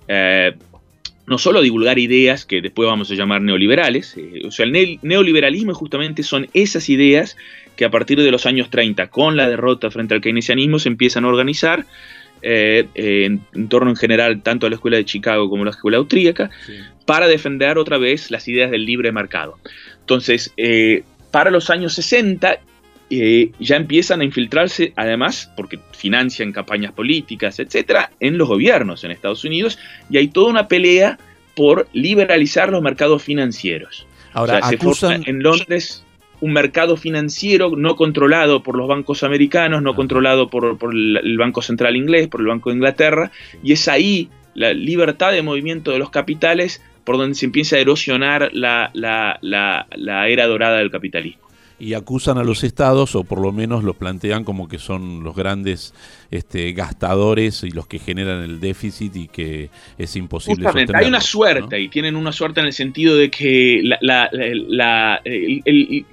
[0.08, 0.54] eh,
[1.26, 5.74] no solo a divulgar ideas que después vamos a llamar neoliberales, o sea, el neoliberalismo
[5.74, 7.36] justamente son esas ideas
[7.76, 11.26] que a partir de los años 30, con la derrota frente al keynesianismo, se empiezan
[11.26, 11.86] a organizar
[12.42, 15.98] eh, en, torno en general tanto a la escuela de Chicago como a la escuela
[15.98, 16.50] austríaca,
[17.06, 19.58] para defender otra vez las ideas del libre mercado.
[20.00, 22.60] Entonces, eh, para los años 60
[23.10, 29.12] eh, ya empiezan a infiltrarse, además, porque financian campañas políticas, etcétera, en los gobiernos en
[29.12, 31.18] Estados Unidos, y hay toda una pelea
[31.56, 34.06] por liberalizar los mercados financieros.
[34.34, 34.60] Ahora,
[35.26, 36.04] en Londres
[36.42, 41.96] un mercado financiero no controlado por los bancos americanos, no controlado por, el Banco Central
[41.96, 43.32] inglés, por el Banco de Inglaterra,
[43.64, 47.80] y es ahí la libertad de movimiento de los capitales por donde se empieza a
[47.80, 51.47] erosionar la, la era dorada del capitalismo
[51.80, 55.36] y acusan a los estados, o por lo menos los plantean como que son los
[55.36, 55.94] grandes
[56.32, 61.22] este, gastadores y los que generan el déficit y que es imposible Justamente, Hay una
[61.22, 64.82] suerte y tienen una suerte en el sentido de que la, el,
[65.24, 66.06] el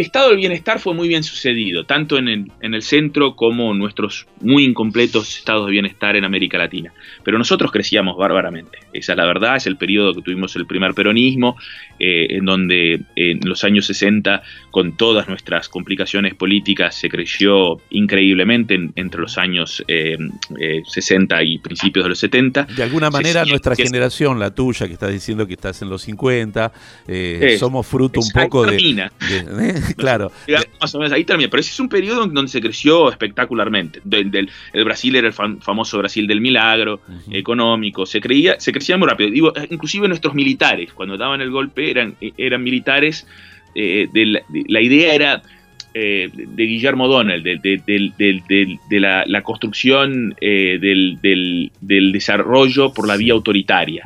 [0.00, 3.78] estado del bienestar fue muy bien sucedido, tanto en el, en el, centro como en
[3.78, 6.92] nuestros muy incompletos estados de bienestar en América Latina.
[7.24, 8.78] Pero nosotros crecíamos bárbaramente.
[8.92, 11.56] Esa es la verdad, es el periodo que tuvimos el primer peronismo,
[11.98, 18.90] eh, en donde en los años 60, con todas nuestras complicaciones políticas, se creció increíblemente
[18.94, 22.64] entre los años 60 eh, eh, y principios de los 70.
[22.64, 26.72] De alguna manera nuestra generación, la tuya, que estás diciendo que estás en los 50,
[27.58, 28.76] somos fruto un poco de
[29.96, 30.32] claro.
[30.80, 31.50] Más o menos ahí termina.
[31.50, 34.00] Pero ese es un periodo en donde se creció espectacularmente.
[34.10, 38.06] el Brasil era el famoso Brasil del milagro económico.
[38.06, 39.30] Se creía, se crecía muy rápido.
[39.30, 43.26] Digo, inclusive nuestros militares, cuando daban el golpe, eran, eran militares.
[43.74, 45.42] Eh, de la, idea era
[45.94, 51.70] eh, de Guillermo O'Donnell, de, la, construcción eh, del,
[52.12, 54.04] desarrollo por la vía autoritaria.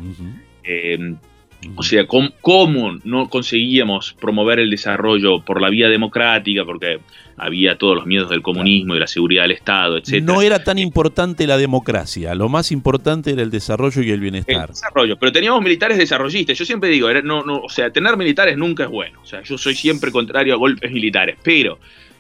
[1.77, 6.65] O sea, ¿cómo, no conseguíamos promover el desarrollo por la vía democrática?
[6.65, 7.01] Porque
[7.37, 10.23] había todos los miedos del comunismo y la seguridad del Estado, etc.
[10.23, 14.69] No era tan importante la democracia, lo más importante era el desarrollo y el bienestar.
[14.69, 16.59] El desarrollo, pero teníamos militares desarrollistas.
[16.59, 19.21] Yo siempre digo, no, no, o sea, tener militares nunca es bueno.
[19.23, 21.79] O sea, yo soy siempre contrario a golpes militares, pero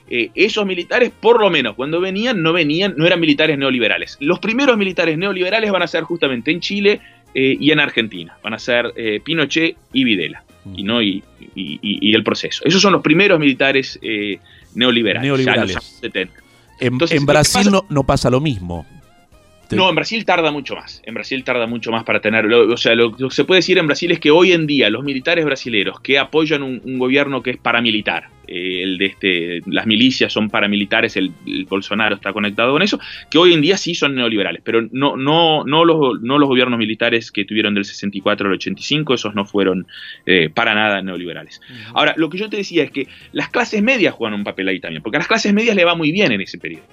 [0.09, 4.16] eh, esos militares, por lo menos cuando venían, no venían, no eran militares neoliberales.
[4.20, 7.00] Los primeros militares neoliberales van a ser justamente en Chile
[7.35, 8.37] eh, y en Argentina.
[8.42, 10.45] Van a ser eh, Pinochet y Videla.
[10.77, 11.23] Y, no, y,
[11.57, 12.62] el proceso.
[12.64, 14.38] Esos son los primeros militares eh,
[14.75, 15.27] neoliberales.
[15.27, 16.01] neoliberales.
[16.79, 18.87] En, Brasil no, no pasa lo mismo.
[19.77, 21.03] No, en Brasil tarda mucho más.
[21.05, 22.73] En Brasil tarda mucho más para tenerlo.
[22.73, 25.05] O sea, lo, que se puede decir en Brasil es que hoy en día los
[25.05, 30.33] militares brasileños que apoyan un, gobierno que es paramilitar, eh, el de este, las milicias
[30.33, 31.33] son paramilitares, el,
[31.68, 32.98] Bolsonaro está conectado con eso,
[33.31, 36.78] que hoy en día sí son neoliberales, pero no, no, no, los, no los gobiernos
[36.78, 39.87] militares que tuvieron del 64 al 85, esos no fueron
[40.26, 41.61] eh, para nada neoliberales.
[41.95, 44.80] Ahora, lo que yo te decía es que las clases medias juegan un papel ahí
[44.80, 46.84] también, porque a las clases medias le va muy bien en ese periodo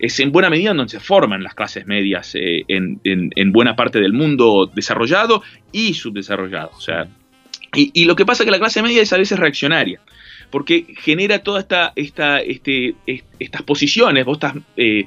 [0.00, 4.12] es en buena medida donde se forman las clases medias eh, en, buena parte del
[4.12, 6.70] mundo desarrollado y subdesarrollado.
[6.74, 7.06] O sea,
[7.74, 10.00] y, lo que pasa es que la clase media es a veces reaccionaria,
[10.50, 12.94] porque genera todas esta, esta, este,
[13.38, 14.24] estas posiciones.
[14.24, 14.38] Vos
[14.76, 15.06] eh,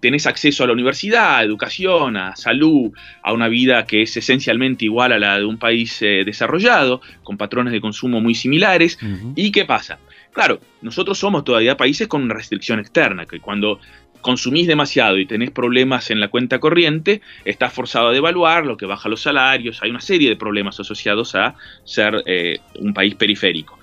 [0.00, 4.84] tenés acceso a la universidad, a educación, a salud, a una vida que es esencialmente
[4.84, 8.98] igual a la de un país eh, desarrollado, con patrones de consumo muy similares.
[9.34, 9.98] ¿Y qué pasa?
[10.32, 13.78] Claro, nosotros somos todavía países con una restricción externa, que cuando
[14.24, 18.86] consumís demasiado y tenés problemas en la cuenta corriente, estás forzado a devaluar, lo que
[18.86, 21.54] baja los salarios, hay una serie de problemas asociados a
[21.84, 23.78] ser eh, un país periférico.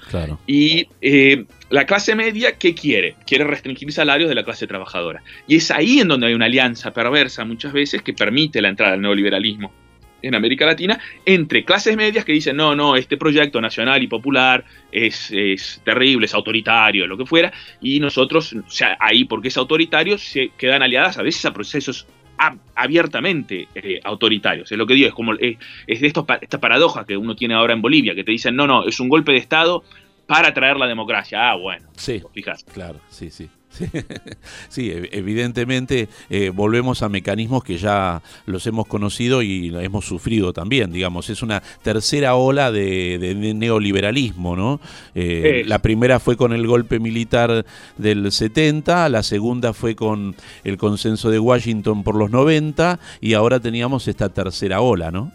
[0.48, 3.16] Y eh, la clase media, ¿qué quiere?
[3.26, 5.24] Quiere restringir salarios de la clase trabajadora.
[5.48, 8.94] Y es ahí en donde hay una alianza perversa muchas veces que permite la entrada
[8.94, 9.72] al neoliberalismo
[10.22, 14.64] en América Latina entre clases medias que dicen, no, no, este proyecto nacional y popular
[14.92, 17.52] es, terrible, es autoritario, lo que fuera,
[17.82, 22.08] y nosotros, o sea, ahí porque es autoritario, se quedan aliadas a veces a procesos
[22.76, 24.72] abiertamente eh, autoritarios.
[24.72, 27.82] Es lo que digo, es como es, de esta paradoja que uno tiene ahora en
[27.82, 29.84] Bolivia, que te dicen, no, no, es un golpe de Estado
[30.26, 31.52] para traer la democracia.
[31.52, 32.64] Ah, bueno, sí, fijas.
[32.64, 33.50] Claro, sí, sí.
[34.70, 40.92] Sí, evidentemente eh, volvemos a mecanismos que ya los hemos conocido y hemos sufrido también,
[40.92, 44.80] digamos, es una tercera ola de, neoliberalismo, ¿no?
[45.16, 47.66] Eh, la primera fue con el golpe militar
[47.98, 53.60] del 70, la segunda fue con el consenso de Washington por los 90 y ahora
[53.60, 55.32] teníamos esta tercera ola, ¿no?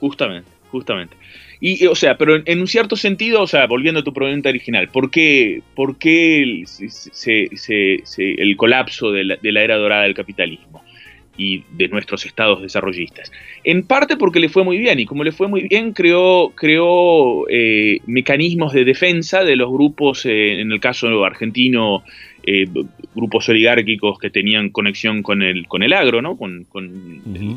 [0.00, 1.16] Justamente, justamente.
[1.60, 4.88] Y, o sea, pero en, un cierto sentido, o sea, volviendo a tu pregunta original,
[4.88, 6.64] ¿por qué, por qué el,
[8.16, 10.84] el colapso de la, de la, era dorada del capitalismo
[11.36, 13.32] y de nuestros estados desarrollistas?
[13.64, 17.48] En parte porque le fue muy bien, y como le fue muy bien, creó, creó
[17.48, 22.04] eh, mecanismos de defensa de los grupos, eh, en el caso argentino,
[22.50, 22.66] eh,
[23.14, 26.34] grupos oligárquicos que tenían conexión con el, con el agro, ¿no?
[26.38, 26.66] con,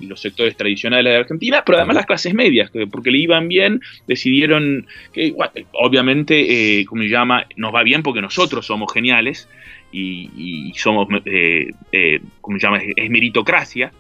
[0.02, 4.86] los sectores tradicionales de Argentina, pero además las clases medias, porque le iban bien, decidieron
[5.14, 5.34] que,
[5.72, 9.48] obviamente, eh, como se llama, nos va bien porque nosotros somos geniales
[9.94, 11.70] y, somos, eh,
[12.42, 13.94] como se llama, es meritocracia,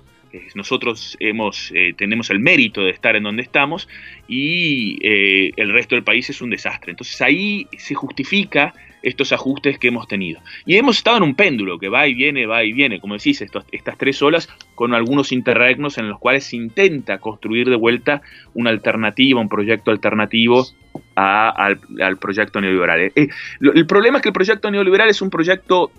[0.55, 3.87] nosotros hemos, tenemos el mérito de estar en donde estamos
[4.27, 6.91] y el resto del país es un desastre.
[6.91, 8.73] Entonces ahí se justifica
[9.03, 10.41] estos ajustes que hemos tenido.
[10.65, 13.41] Y hemos estado en un péndulo que va y viene, va y viene, como decís,
[13.41, 18.21] estas tres olas con algunos interregnos en los cuales se intenta construir de vuelta
[18.53, 20.67] una alternativa, un proyecto alternativo
[21.15, 23.11] al, proyecto neoliberal.
[23.15, 23.27] Eh,
[23.59, 25.91] el problema es que el proyecto neoliberal es un proyecto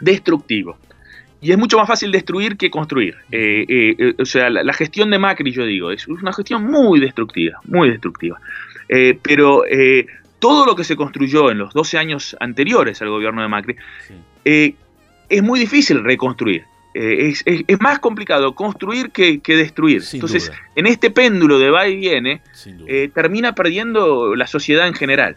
[0.00, 0.76] destructivo.
[1.40, 3.16] Y es mucho más fácil destruir que construir.
[3.32, 7.58] Eh, eh, o sea, la, gestión de Macri, yo digo, es una gestión muy destructiva,
[7.64, 8.40] muy destructiva.
[9.22, 9.64] pero
[10.42, 13.76] todo lo que se construyó en los 12 años anteriores al gobierno de Macri,
[14.44, 14.74] eh,
[15.28, 16.64] es muy difícil reconstruir.
[16.94, 20.02] Eh, es, más complicado construir que, destruir.
[20.12, 22.42] Entonces, en este péndulo de va y viene,
[22.88, 25.36] eh, termina perdiendo la sociedad en general.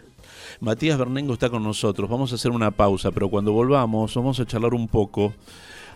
[0.58, 2.10] Matías Bernengo está con nosotros.
[2.10, 5.34] Vamos a hacer una pausa, pero cuando volvamos vamos a charlar un poco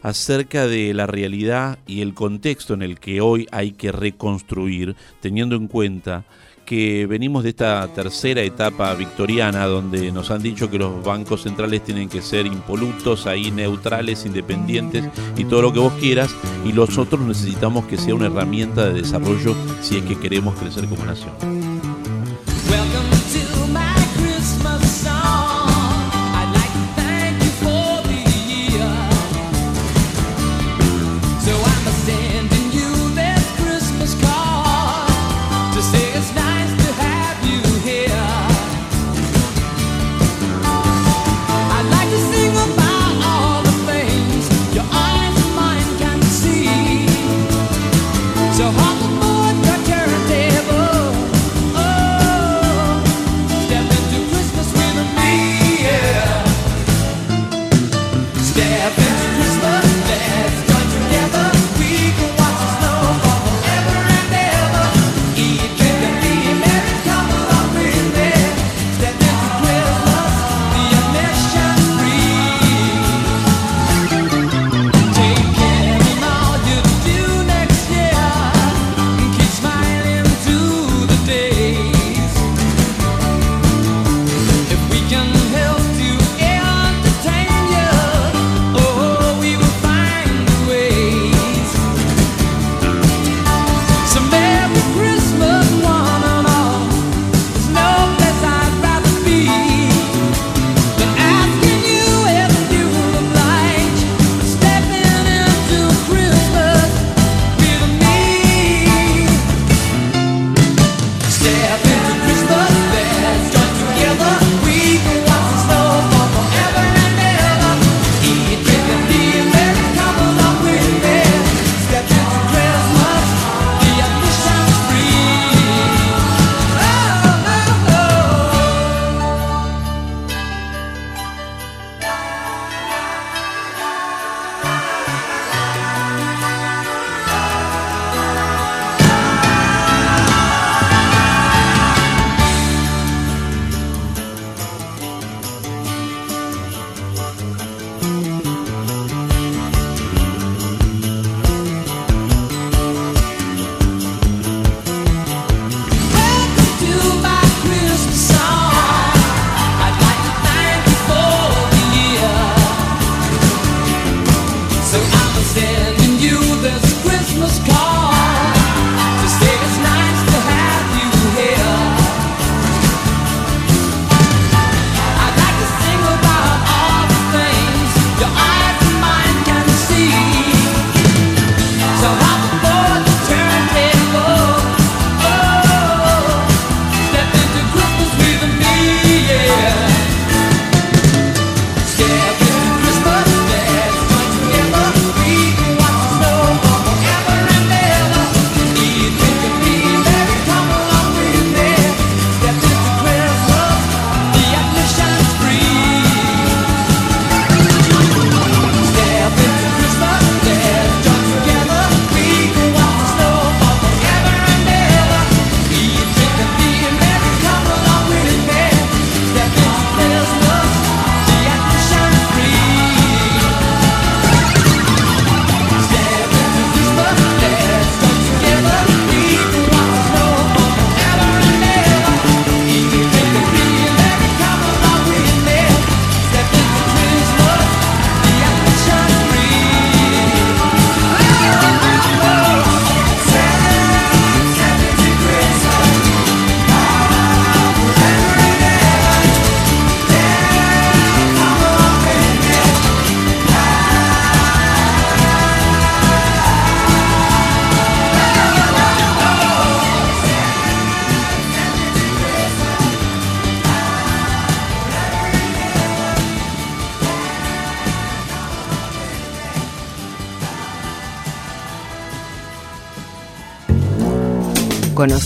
[0.03, 5.57] acerca de la realidad y el contexto en el que hoy hay que reconstruir, teniendo
[5.57, 6.25] en cuenta
[6.71, 11.83] que venimos de esta tercera etapa victoriana donde nos han dicho que los bancos centrales
[11.83, 15.05] tienen que ser impolutos, ahí neutrales, independientes
[15.37, 16.33] y todo lo que vos quieras
[16.65, 21.05] y nosotros necesitamos que sea una herramienta de desarrollo si es que queremos crecer como
[21.05, 21.70] nación.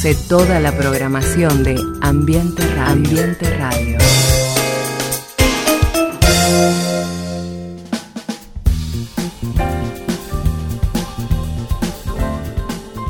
[0.05, 2.93] Conoce toda la programación de Ambiente Radio.
[2.93, 3.99] Ambiente Radio.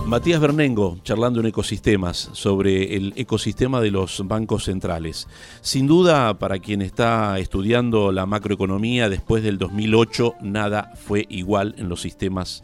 [0.07, 5.27] Matías Bernengo, charlando en ecosistemas, sobre el ecosistema de los bancos centrales.
[5.63, 11.89] Sin duda, para quien está estudiando la macroeconomía después del 2008, nada fue igual en
[11.89, 12.63] los sistemas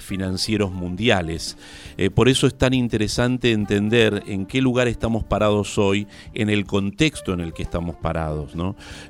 [0.00, 1.56] financieros mundiales.
[1.98, 6.64] Eh, por eso es tan interesante entender en qué lugar estamos parados hoy, en el
[6.64, 8.52] contexto en el que estamos parados.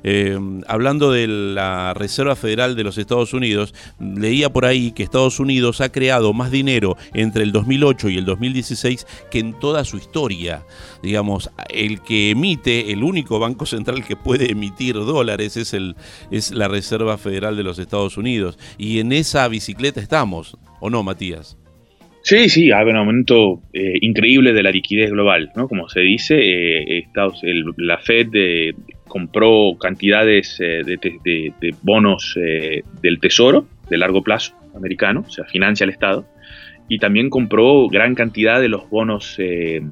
[0.03, 5.39] Eh, hablando de la Reserva Federal de los Estados Unidos, leía por ahí que Estados
[5.39, 9.97] Unidos ha creado más dinero entre el 2008 y el 2016 que en toda su
[9.97, 10.63] historia.
[11.01, 17.17] Digamos, el que emite, el único banco central que puede emitir dólares es la Reserva
[17.17, 18.57] Federal de los Estados Unidos.
[18.77, 20.57] Y en esa bicicleta estamos.
[20.85, 21.57] ¿O no, Matías?
[22.23, 25.69] Sí, sí, hay un aumento eh, increíble de la liquidez global, ¿no?
[25.69, 27.07] Como se dice, eh,
[27.77, 28.73] la Fed eh,
[29.07, 32.37] compró cantidades de, bonos
[33.01, 36.25] del Tesoro de largo plazo americano, o sea, financia al Estado,
[36.89, 39.83] y también compró gran cantidad de los bonos, de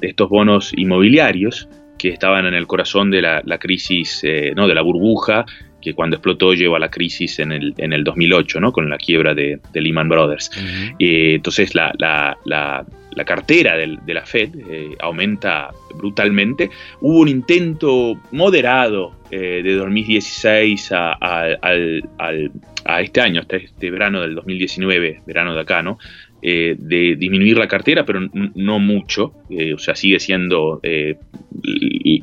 [0.00, 1.68] estos bonos inmobiliarios
[1.98, 4.24] que estaban en el corazón de la, la crisis,
[4.56, 5.44] no, de la burbuja
[5.84, 8.72] que cuando explotó llevó a la crisis en el, en el 2008, ¿no?
[8.72, 10.50] con la quiebra de, Lehman Brothers.
[10.98, 16.70] Eh, entonces la, la, la, cartera de la Fed eh, aumenta brutalmente.
[17.00, 24.34] Hubo un intento moderado eh, de 2016 a, a, este año, hasta este verano del
[24.34, 25.98] 2019, verano de acá, ¿no?
[26.46, 28.20] Eh, de disminuir la cartera, pero
[28.54, 31.16] no mucho, eh, o sea, sigue siendo, eh,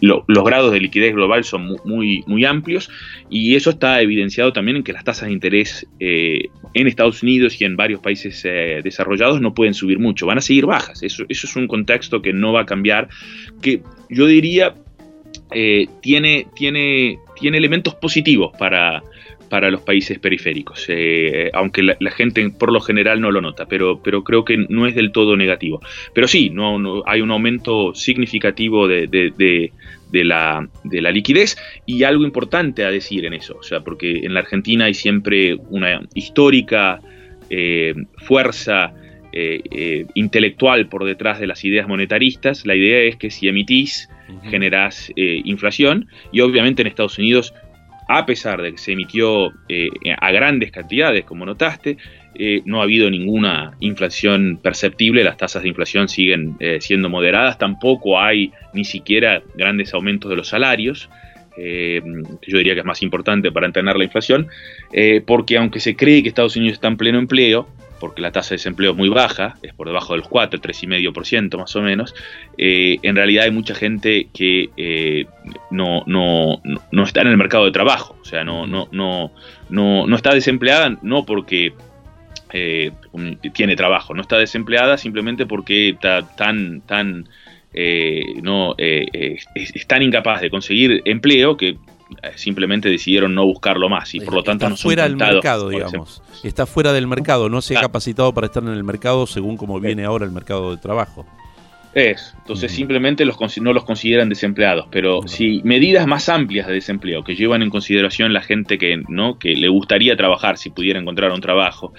[0.02, 2.90] los grados de liquidez global son muy, muy amplios
[3.30, 7.66] y eso está evidenciado también en que las tasas de interés en Estados Unidos y
[7.66, 8.44] en varios países
[8.84, 12.32] desarrollados no pueden subir mucho, van a seguir bajas, eso, eso es un contexto que
[12.32, 13.10] no va a cambiar,
[13.62, 14.76] que yo diría
[16.02, 19.02] tiene, tiene, tiene elementos positivos para
[19.52, 24.02] para los países periféricos, eh, aunque la, gente por lo general no lo nota, pero,
[24.02, 25.82] pero creo que no es del todo negativo.
[26.14, 32.24] Pero sí, no, hay un aumento significativo de, de, la, de la liquidez y algo
[32.24, 37.02] importante a decir en eso, o sea, porque en la Argentina hay siempre una histórica
[37.50, 38.94] eh, fuerza
[39.34, 42.66] eh, intelectual por detrás de las ideas monetaristas.
[42.66, 44.08] La idea es que si emitís,
[44.50, 47.54] generás inflación y obviamente en Estados Unidos
[48.18, 49.90] a pesar de que se emitió eh,
[50.20, 51.98] a grandes cantidades, como notaste,
[52.36, 57.58] eh, no ha habido ninguna inflación perceptible, las tasas de inflación siguen eh, siendo moderadas,
[57.58, 61.10] tampoco hay ni siquiera grandes aumentos de los salarios,
[61.58, 64.48] yo diría que es más importante para entender la inflación,
[65.28, 67.68] porque aunque se cree que Estados Unidos está en pleno empleo,
[68.02, 71.58] porque la tasa de desempleo es muy baja, es por debajo de los 4, 3,5%
[71.58, 72.16] más o menos,
[72.58, 75.28] eh, en realidad hay mucha gente que eh,
[75.70, 79.32] no, no, no, está en el mercado de trabajo, o sea, no, no, no,
[79.70, 81.74] no, no está desempleada no porque
[82.52, 82.92] eh,
[83.54, 87.30] tiene trabajo, no está desempleada simplemente porque está tan, tan,
[88.42, 91.78] no, es tan incapaz de conseguir empleo que
[92.36, 96.22] simplemente decidieron no buscarlo más y por lo tanto está fuera del mercado, digamos.
[96.44, 99.80] Está fuera del mercado, no se ha capacitado para estar en el mercado según como
[99.80, 101.26] viene ahora el mercado de trabajo.
[101.94, 107.24] Es, entonces simplemente los, no los consideran desempleados, pero si medidas más amplias de desempleo
[107.24, 111.32] que llevan en consideración la gente que no que le gustaría trabajar si pudiera encontrar
[111.32, 111.94] un trabajo,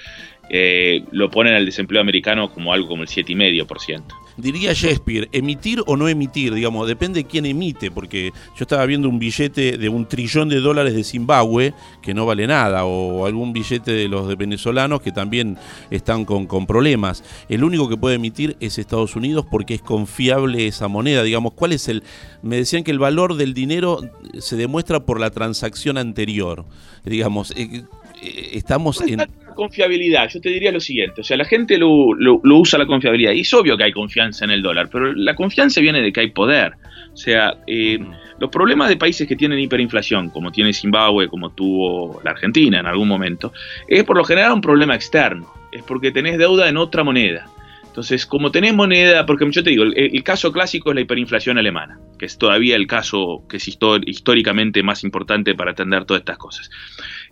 [0.48, 4.02] eh, lo ponen al desempleo americano como algo como el 7,5%.
[4.36, 9.08] Diría Shakespeare, emitir o no emitir, digamos, depende de quién emite, porque yo estaba viendo
[9.08, 13.52] un billete de un trillón de dólares de Zimbabue que no vale nada, o algún
[13.52, 15.58] billete de los de venezolanos que también
[15.90, 17.22] están con, con problemas.
[17.48, 21.72] El único que puede emitir es Estados Unidos porque es confiable esa moneda, digamos, ¿cuál
[21.72, 22.02] es el...?
[22.42, 24.00] Me decían que el valor del dinero
[24.38, 26.64] se demuestra por la transacción anterior,
[27.04, 27.84] digamos, eh,
[28.22, 29.20] estamos en
[29.54, 32.08] confiabilidad, yo te diría lo siguiente, o sea, la gente lo,
[32.42, 35.80] usa la confiabilidad y es obvio que hay confianza en el dólar, pero la confianza
[35.80, 36.72] viene de que hay poder.
[37.12, 37.98] O sea, eh,
[38.38, 42.86] los problemas de países que tienen hiperinflación, como tiene Zimbabue, como tuvo la Argentina en
[42.86, 43.52] algún momento,
[43.86, 47.46] es por lo general un problema externo, es porque tenés deuda en otra moneda.
[47.92, 52.00] Entonces, como tenés moneda, porque yo te digo, el, caso clásico es la hiperinflación alemana,
[52.18, 56.70] que es todavía el caso que es históricamente más importante para entender todas estas cosas.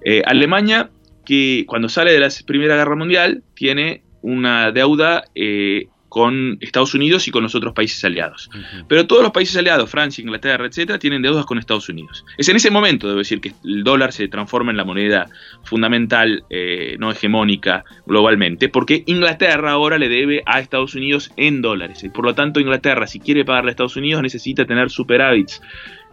[0.04, 0.90] Eh, Alemania
[1.24, 7.28] que cuando sale de la Primera Guerra Mundial tiene una deuda eh, con Estados Unidos
[7.28, 8.50] y con los otros países aliados.
[8.88, 12.24] Pero todos los países aliados, Francia, Inglaterra, etcétera, tienen deudas con Estados Unidos.
[12.36, 15.30] Es en ese momento, debo decir, que el dólar se transforma en la moneda
[15.62, 22.02] fundamental, eh, no hegemónica globalmente, porque Inglaterra ahora le debe a Estados Unidos en dólares.
[22.02, 25.62] Y por lo tanto, Inglaterra, si quiere pagarle a Estados Unidos, necesita tener superávits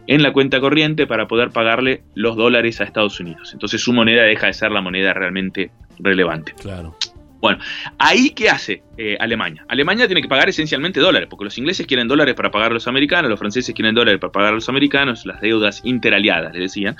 [0.08, 3.50] en la cuenta corriente para poder pagarle los dólares a Estados Unidos.
[3.52, 6.54] Entonces su moneda deja de ser la moneda realmente relevante.
[6.60, 6.96] Claro.
[7.40, 7.60] Bueno,
[7.98, 9.64] ahí qué hace eh, Alemania.
[9.68, 12.88] Alemania tiene que pagar esencialmente dólares, porque los ingleses quieren dólares para pagar a los
[12.88, 16.96] americanos, los franceses quieren dólares para pagar a los americanos, las deudas interaliadas, le decían.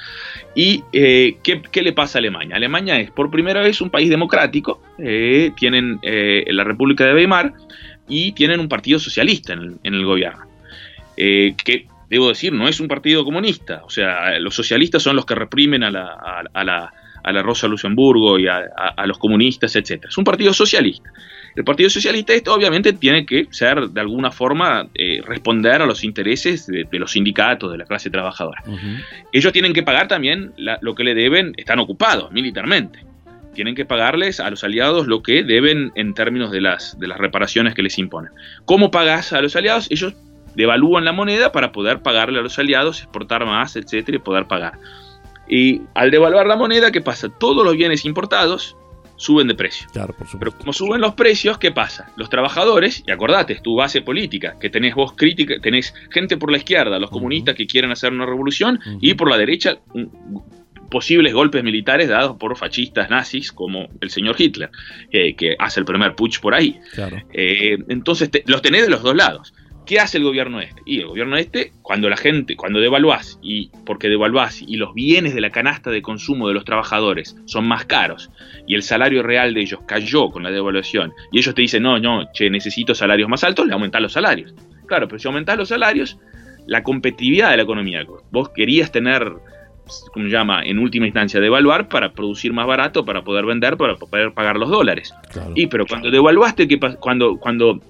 [0.54, 2.54] ¿Y eh, ¿qué, le pasa a Alemania?
[2.54, 7.54] Alemania es por primera vez un país democrático, eh, tienen la República de Weimar
[8.06, 10.44] y tienen un partido socialista en el, gobierno.
[11.16, 15.34] que debo decir, no es un partido comunista, o sea, los socialistas son los que
[15.34, 16.92] reprimen a la
[17.22, 18.62] a la Rosa Luxemburgo y a,
[19.06, 20.04] los comunistas, etc.
[20.08, 21.12] Es un partido socialista.
[21.56, 26.04] El Partido Socialista esto obviamente tiene que ser de alguna forma eh, responder a los
[26.04, 28.62] intereses de, los sindicatos, de la clase trabajadora.
[29.32, 33.00] Ellos tienen que pagar también lo que le deben, están ocupados militarmente.
[33.54, 37.18] Tienen que pagarles a los aliados lo que deben en términos de las, de las
[37.18, 38.30] reparaciones que les imponen.
[38.64, 39.88] ¿Cómo pagas a los aliados?
[39.90, 40.14] Ellos
[40.54, 44.78] devalúan la moneda para poder pagarle a los aliados, exportar más, etcétera, y poder pagar.
[45.48, 47.28] Y al devaluar la moneda, ¿qué pasa?
[47.28, 48.76] Todos los bienes importados
[49.16, 49.88] suben de precio.
[49.92, 52.10] Claro, por Pero como suben los precios, ¿qué pasa?
[52.16, 56.50] Los trabajadores, y acordate, es tu base política, que tenés voz crítica, tenés gente por
[56.50, 59.78] la izquierda, los comunistas que quieren hacer una revolución, y por la derecha
[60.90, 64.70] posibles golpes militares dados por fascistas nazis como el señor Hitler,
[65.10, 66.80] eh, que hace el primer putsch por ahí.
[67.32, 69.52] Eh, entonces los tenés de los dos lados.
[69.88, 70.82] ¿Qué hace el gobierno este?
[70.84, 75.34] Y el gobierno este, cuando la gente, cuando devaluás, y porque devaluás y los bienes
[75.34, 78.30] de la canasta de consumo de los trabajadores son más caros,
[78.66, 81.98] y el salario real de ellos cayó con la devaluación, y ellos te dicen, no,
[81.98, 84.54] no, che, necesito salarios más altos, le aumentás los salarios.
[84.84, 86.18] Claro, pero si aumentás los salarios,
[86.66, 89.32] la competitividad de la economía, vos querías tener,
[90.12, 93.96] como se llama, en última instancia, devaluar para producir más barato, para poder vender, para
[93.96, 95.14] poder pagar los dólares.
[95.54, 97.80] Y pero cuando devaluaste, ¿qué cuando, cuando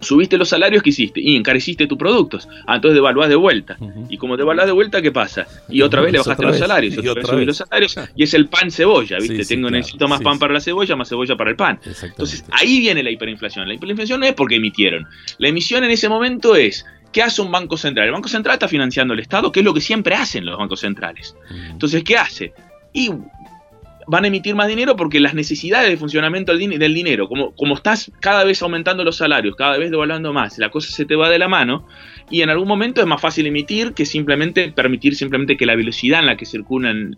[0.00, 2.48] subiste los salarios que hiciste y encareciste tus productos.
[2.66, 3.76] Ah, entonces devaluás de vuelta.
[4.08, 5.46] Y como devaluás de vuelta, ¿qué pasa?
[5.68, 8.48] Y otra vez le bajaste los salarios, y otra, vez los salarios, y es el
[8.48, 9.44] pan cebolla, ¿viste?
[9.44, 11.80] Tengo, necesito más pan para la cebolla, más cebolla para el pan.
[12.02, 13.66] Entonces ahí viene la hiperinflación.
[13.66, 15.06] La hiperinflación no es porque emitieron.
[15.38, 18.08] La emisión en ese momento es ¿Qué hace un banco central?
[18.08, 20.80] El banco central está financiando al Estado, que es lo que siempre hacen los bancos
[20.80, 21.36] centrales.
[21.70, 22.52] Entonces, ¿qué hace?
[22.92, 23.08] Y
[24.06, 28.10] van a emitir más dinero porque las necesidades de funcionamiento del, dinero, como, como estás
[28.20, 31.38] cada vez aumentando los salarios, cada vez devaluando más, la cosa se te va de
[31.38, 31.86] la mano
[32.30, 36.20] y en algún momento es más fácil emitir que simplemente permitir simplemente que la velocidad
[36.20, 37.16] en la que circulan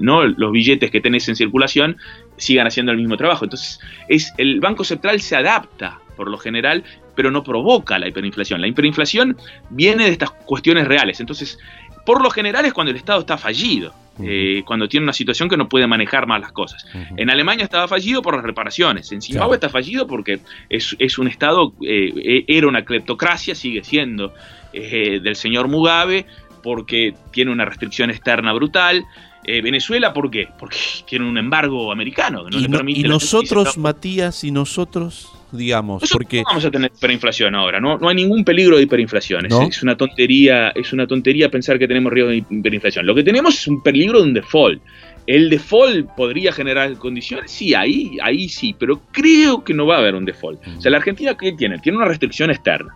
[0.00, 0.24] ¿no?
[0.24, 1.96] los billetes que tenés en circulación
[2.36, 3.44] sigan haciendo el mismo trabajo.
[3.44, 6.84] Entonces, es, el Banco Central se adapta por lo general,
[7.14, 8.60] pero no provoca la hiperinflación.
[8.60, 9.36] La hiperinflación
[9.70, 11.20] viene de estas cuestiones reales.
[11.20, 11.58] Entonces,
[12.04, 13.94] por lo general es cuando el Estado está fallido.
[14.22, 16.86] Eh, cuando tiene una situación que no puede manejar más las cosas.
[17.16, 21.72] En Alemania estaba fallido por las reparaciones, en Zimbabue está fallido porque es, un Estado,
[21.80, 24.34] eh, e, era una cleptocracia, sigue siendo
[24.74, 26.26] eh, del señor Mugabe,
[26.62, 29.04] porque tiene una restricción externa brutal.
[29.44, 30.48] Venezuela, ¿por qué?
[30.58, 30.76] Porque
[31.06, 32.44] tiene un embargo americano.
[32.50, 37.98] y, y nosotros, Matías, y nosotros digamos, porque no vamos a tener hiperinflación ahora, no,
[37.98, 42.12] no hay ningún peligro de hiperinflación, es, una tontería, es una tontería pensar que tenemos
[42.12, 43.06] riesgo de hiperinflación.
[43.06, 44.82] Lo que tenemos es un peligro de un default.
[45.26, 47.50] ¿El default podría generar condiciones?
[47.50, 50.60] Sí, ahí, ahí sí, pero creo que no va a haber un default.
[50.66, 51.78] O sea, la Argentina, ¿qué tiene?
[51.78, 52.92] Tiene una restricción externa.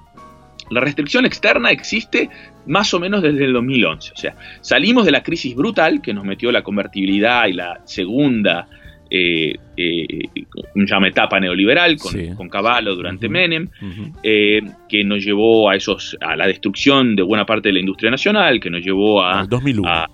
[0.70, 2.28] La restricción externa existe
[2.66, 4.12] más o menos desde el 2011.
[4.12, 8.68] O sea, salimos de la crisis brutal que nos metió la convertibilidad y la segunda
[9.08, 10.28] eh, eh,
[10.74, 13.68] llama etapa neoliberal con, con Caballo durante Menem,
[14.22, 18.10] eh, que nos llevó a esos a la destrucción de buena parte de la industria
[18.10, 19.88] nacional, que nos llevó a, al 2001.
[19.88, 20.08] A,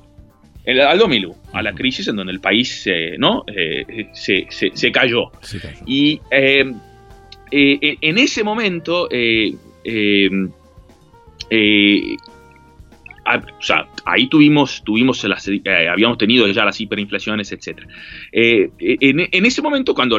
[0.67, 2.87] al 2001, a la crisis en donde el país
[3.19, 3.45] ¿no?
[3.47, 5.33] Eh, se, se, cayó.
[5.87, 9.09] Y en ese momento
[9.85, 10.31] eh,
[11.51, 12.17] eh,
[13.25, 13.41] Ah,
[14.05, 17.87] ahí tuvimos, tuvimos las, eh, habíamos tenido ya las hiperinflaciones, etc.
[18.33, 20.19] Eh, en, ese momento, cuando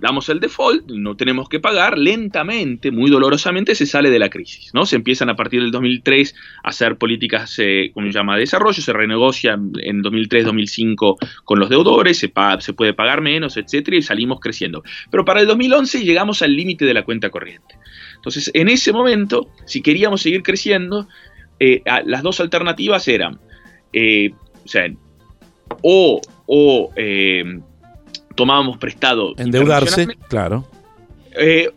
[0.00, 4.70] damos el default, no tenemos que pagar, lentamente, muy dolorosamente, se sale de la crisis.
[4.74, 4.84] ¿no?
[4.84, 8.82] Se empiezan a partir del 2003 a hacer políticas, eh, como se llama, de desarrollo,
[8.82, 13.94] se renegocia en 2003-2005 con los deudores, se, se puede pagar menos, etc.
[13.94, 14.82] y salimos creciendo.
[15.10, 17.76] Pero para el 2011 llegamos al límite de la cuenta corriente.
[18.16, 21.08] Entonces, en ese momento, si queríamos seguir creciendo,
[21.62, 23.38] eh, las dos alternativas eran,
[23.92, 24.30] eh,
[24.64, 24.92] o sea,
[25.82, 26.20] o,
[26.96, 27.60] eh,
[28.34, 29.34] tomábamos prestado.
[29.36, 30.66] Endeudarse, claro.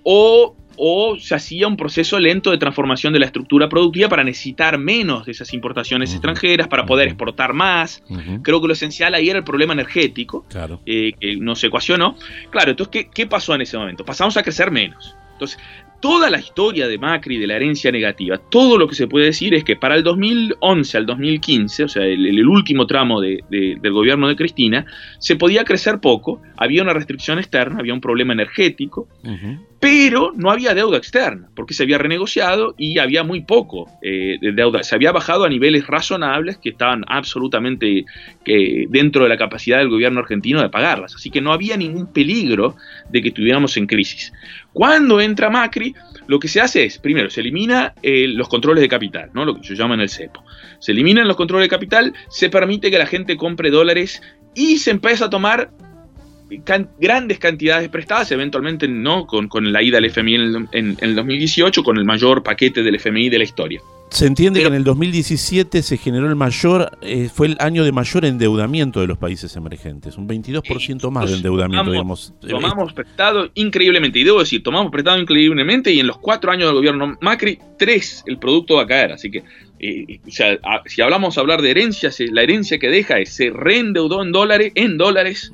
[0.03, 4.77] o o se hacía un proceso lento de transformación de la estructura productiva para necesitar
[4.77, 8.03] menos de esas importaciones extranjeras, para poder exportar más.
[8.41, 10.45] Creo que lo esencial ahí era el problema energético,
[10.85, 12.15] eh, que no se ecuacionó.
[12.49, 14.05] Claro, entonces, ¿qué, ¿qué pasó en ese momento?
[14.05, 15.15] Pasamos a crecer menos.
[15.33, 15.59] Entonces,
[15.99, 19.53] toda la historia de Macri, de la herencia negativa, todo lo que se puede decir
[19.53, 24.35] es que para el 2011 al 2015, o sea, el, último tramo del gobierno de
[24.35, 24.85] Cristina,
[25.19, 29.07] se podía crecer poco, había una restricción externa, había un problema energético,
[29.79, 34.51] pero no había deuda externa, porque se había renegociado y había muy poco eh, de
[34.51, 34.81] deuda.
[34.81, 38.05] Se había bajado a niveles razonables que estaban absolutamente
[38.45, 41.15] eh, dentro de la capacidad del gobierno argentino de pagarlas.
[41.15, 42.75] Así que no había ningún peligro
[43.09, 44.33] de que estuviéramos en crisis.
[44.75, 45.95] Cuando entra Macri,
[46.27, 49.45] lo que se hace es, primero, se elimina eh, los controles de capital, ¿no?
[49.45, 50.43] lo que se llama en el cepo.
[50.79, 54.21] Se eliminan los controles de capital, se permite que la gente compre dólares
[54.53, 55.71] y se empieza a tomar
[56.99, 60.35] grandes cantidades prestadas, eventualmente no con, la ida del FMI
[60.73, 63.81] en el, 2018, con el mayor paquete del FMI de la historia.
[64.09, 67.91] Se entiende que en el 2017 se generó el mayor, eh, fue el año de
[67.91, 72.61] mayor endeudamiento de los países emergentes, un 22% más de endeudamiento, tomamos, digamos.
[72.61, 76.75] Tomamos prestado increíblemente, y debo decir, tomamos prestado increíblemente, y en los cuatro años del
[76.75, 79.43] gobierno Macri, tres el producto va a caer, así que
[79.79, 84.23] eh, o sea, si hablamos hablar de herencias, la herencia que deja es se reendeudó
[84.23, 85.51] en dólares, en dólares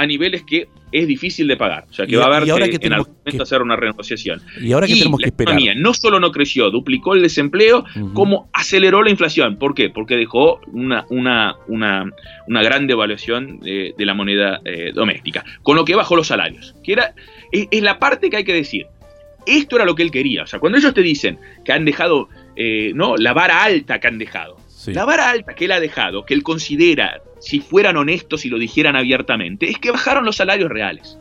[0.00, 1.84] a niveles que es difícil de pagar.
[1.90, 4.40] O sea, que va a haber que, en algún momento hacer una renegociación.
[4.60, 5.58] Y ahora que tenemos que esperar.
[5.76, 7.84] no solo no creció, duplicó el desempleo,
[8.14, 9.58] como aceleró la inflación.
[9.58, 9.90] ¿Por qué?
[9.90, 12.10] Porque dejó una, una, una,
[12.48, 16.74] una gran devaluación de, la moneda eh, doméstica, con lo que bajó los salarios.
[16.82, 17.14] Que era,
[17.52, 18.86] es, la parte que hay que decir.
[19.46, 20.44] Esto era lo que él quería.
[20.44, 23.16] O sea, cuando ellos te dicen que han dejado eh, ¿no?
[23.16, 26.42] la vara alta que han dejado, la vara alta que él ha dejado, que él
[26.42, 31.18] considera si fueran honestos y lo dijeran abiertamente, es que bajaron los salarios reales.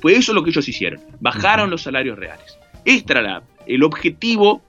[0.00, 2.58] Fue eso lo que ellos hicieron, bajaron los salarios reales.
[2.84, 4.62] Este era el objetivo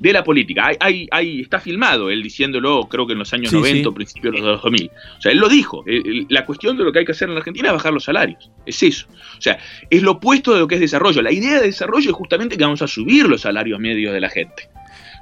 [0.00, 0.70] de la política.
[0.80, 4.62] Ahí, está filmado él diciéndolo, creo que en los años 90 o principios de los
[4.62, 4.90] 2000.
[5.18, 5.84] O sea, él lo dijo.
[6.28, 8.50] la cuestión de lo que hay que hacer en la Argentina es bajar los salarios.
[8.66, 9.06] Es eso.
[9.38, 9.58] O sea,
[9.88, 11.22] es lo opuesto de lo que es desarrollo.
[11.22, 14.30] La idea de desarrollo es justamente que vamos a subir los salarios medios de la
[14.30, 14.70] gente.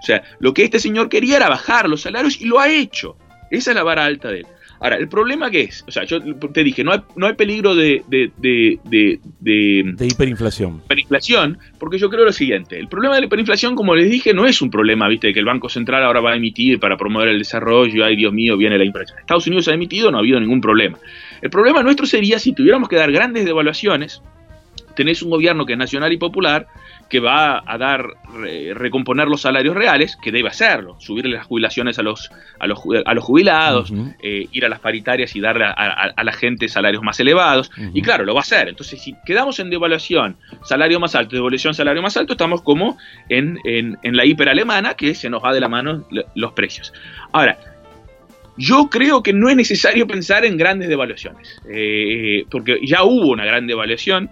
[0.01, 3.17] O sea, lo que este señor quería era bajar los salarios y lo ha hecho.
[3.51, 4.47] Esa es la vara alta de él.
[4.81, 7.75] Ahora, el problema que es, o sea, yo te dije, no hay, no hay peligro
[7.75, 10.83] de de, de, de, de, hiperinflación.
[10.85, 14.47] Hiperinflación, porque yo creo lo siguiente, el problema de la hiperinflación, como les dije, no
[14.47, 17.39] es un problema, viste, que el Banco Central ahora va a emitir para promover el
[17.39, 19.19] desarrollo, ay Dios mío, viene la inflación.
[19.19, 20.99] Estados Unidos ha emitido, no ha habido ningún problema.
[21.43, 24.23] El problema nuestro sería si tuviéramos que dar grandes devaluaciones,
[24.95, 26.67] tenés un gobierno que es nacional y popular,
[27.09, 28.07] que va a dar,
[28.75, 33.15] recomponer los salarios reales, que debe hacerlo, subirle las jubilaciones a los, a los, a
[33.15, 33.93] los jubilados,
[34.23, 38.25] eh, ir a las paritarias y darle a, la gente salarios más elevados, y claro,
[38.25, 38.69] lo va a hacer.
[38.69, 42.99] Entonces, si quedamos en devaluación, salario más alto, devaluación, salario más alto, estamos como
[43.29, 46.93] en, en, en la hiperalemana, que se nos va de la mano los precios.
[47.33, 47.59] Ahora,
[48.59, 53.45] yo creo que no es necesario pensar en grandes devaluaciones, eh, porque ya hubo una
[53.45, 54.29] gran devaluación,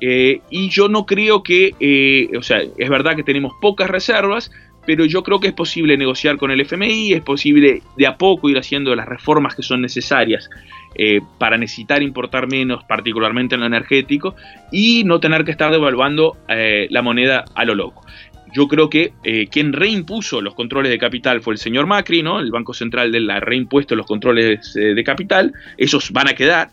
[0.00, 4.50] eh, y yo no creo que, eh, o sea, es verdad que tenemos pocas reservas,
[4.86, 8.48] pero yo creo que es posible negociar con el FMI, es posible de a poco
[8.48, 10.48] ir haciendo las reformas que son necesarias
[10.94, 14.34] eh, para necesitar importar menos, particularmente en lo energético,
[14.72, 18.06] y no tener que estar devaluando la moneda a lo loco.
[18.54, 19.12] Yo creo que
[19.50, 22.40] quien reimpuso los controles de capital fue el señor Macri, ¿no?
[22.40, 26.70] El Banco Central de la reimpuesto los controles de capital, esos van a quedar,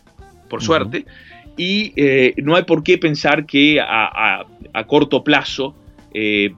[0.48, 1.04] por suerte
[1.56, 4.44] y eh, no hay por qué pensar que a,
[4.86, 5.74] corto plazo
[6.12, 6.52] eh,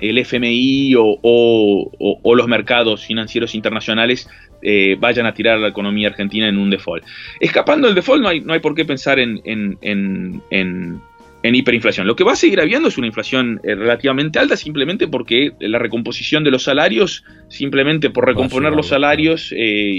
[0.00, 1.90] el FMI o,
[2.36, 4.28] los mercados financieros internacionales
[4.62, 7.04] eh, vayan a tirar a la economía argentina en un default.
[7.40, 11.00] Escapando del default no hay, no hay por qué pensar en, en,
[11.42, 12.06] hiperinflación.
[12.06, 16.44] Lo que va a seguir habiendo es una inflación relativamente alta simplemente porque la recomposición
[16.44, 19.52] de los salarios, simplemente por recomponer los salarios,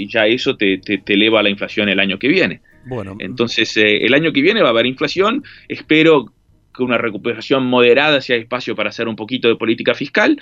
[0.08, 2.62] ya eso te, te eleva la inflación el año que viene.
[2.84, 3.16] Bueno.
[3.18, 5.44] Entonces, eh, el año que viene va a haber inflación.
[5.68, 6.32] Espero
[6.74, 10.40] que una recuperación moderada sea espacio para hacer un poquito de política fiscal.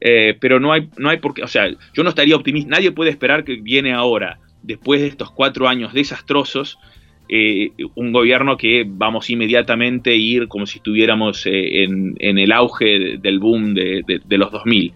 [0.00, 2.90] Eh, pero no hay, no hay por qué, o sea, yo no estaría optimista, nadie
[2.90, 6.76] puede esperar que viene ahora, después de estos cuatro años desastrosos,
[7.28, 13.38] eh, un gobierno que vamos inmediatamente a ir como si estuviéramos en, el auge del
[13.38, 14.92] boom de, de los 2000.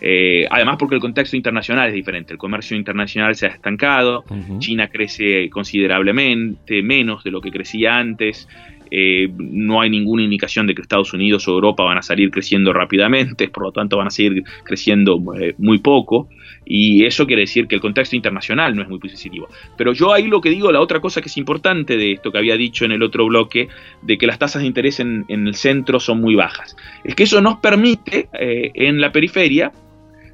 [0.00, 4.24] Eh, además porque el contexto internacional es diferente, el comercio internacional se ha estancado,
[4.58, 8.48] China crece considerablemente menos de lo que crecía antes,
[8.90, 13.48] no hay ninguna indicación de que Estados Unidos o Europa van a salir creciendo rápidamente,
[13.48, 15.20] por lo tanto van a seguir creciendo
[15.58, 16.28] muy poco
[16.64, 19.48] y eso quiere decir que el contexto internacional no es muy positivo.
[19.76, 22.38] Pero yo ahí lo que digo, la otra cosa que es importante de esto que
[22.38, 23.68] había dicho en el otro bloque,
[24.02, 27.40] de que las tasas de interés en, el centro son muy bajas, es que eso
[27.40, 29.72] nos permite eh, en la periferia,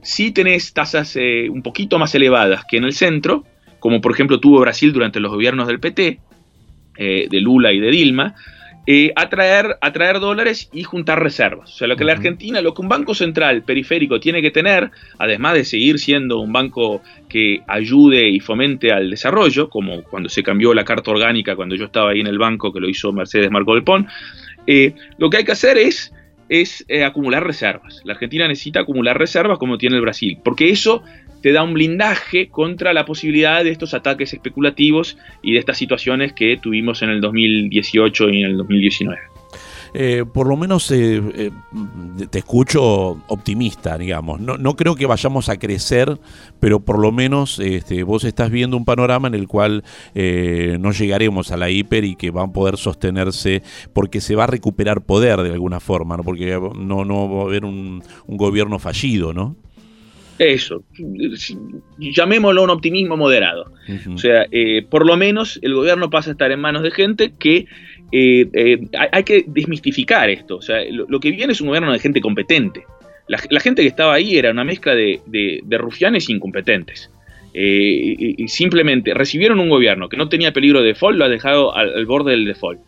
[0.06, 3.44] si tenés tasas eh, un poquito más elevadas que en el centro,
[3.80, 6.20] como por ejemplo tuvo Brasil durante los gobiernos del PT,
[6.96, 8.36] eh, de Lula y de Dilma,
[8.86, 11.74] eh, atraer, atraer dólares y juntar reservas.
[11.74, 14.92] O sea, lo que la Argentina, lo que un banco central periférico tiene que tener,
[15.18, 20.44] además de seguir siendo un banco que ayude y fomente al desarrollo, como cuando se
[20.44, 23.50] cambió la carta orgánica cuando yo estaba ahí en el banco, que lo hizo Mercedes
[23.50, 24.06] Marco del Pon,
[24.68, 26.12] eh, lo que hay que hacer es
[26.48, 28.00] es eh, acumular reservas.
[28.04, 31.02] La Argentina necesita acumular reservas como tiene el Brasil, porque eso
[31.42, 36.32] te da un blindaje contra la posibilidad de estos ataques especulativos y de estas situaciones
[36.32, 39.35] que tuvimos en el 2018 y en el 2019.
[39.94, 41.50] Eh, por lo menos eh, eh,
[42.30, 44.40] te escucho optimista, digamos.
[44.40, 46.18] No, no, creo que vayamos a crecer,
[46.60, 49.84] pero por lo menos este, vos estás viendo un panorama en el cual
[50.14, 53.62] no llegaremos a la hiper y que van a poder sostenerse
[53.92, 56.22] porque se va a recuperar poder de alguna forma, ¿no?
[56.22, 59.56] porque no, no va a haber un, un gobierno fallido, ¿no?
[60.38, 60.84] Eso,
[61.98, 63.72] llamémoslo un optimismo moderado.
[64.12, 64.46] O sea,
[64.90, 67.66] por lo menos el gobierno pasa a estar en manos de gente que
[68.12, 68.80] eh, eh,
[69.12, 70.56] hay, que desmistificar esto.
[70.56, 72.84] O sea, lo, que viene es un gobierno de gente competente.
[73.28, 77.10] La, gente que estaba ahí era una mezcla de, rufianes incompetentes.
[77.52, 81.74] Eh, y, simplemente recibieron un gobierno que no tenía peligro de default, lo ha dejado
[81.74, 82.80] al, borde del default.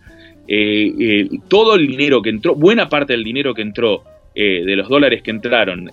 [1.48, 4.04] todo el dinero que entró, buena parte del dinero que entró,
[4.34, 5.90] de los dólares que entraron,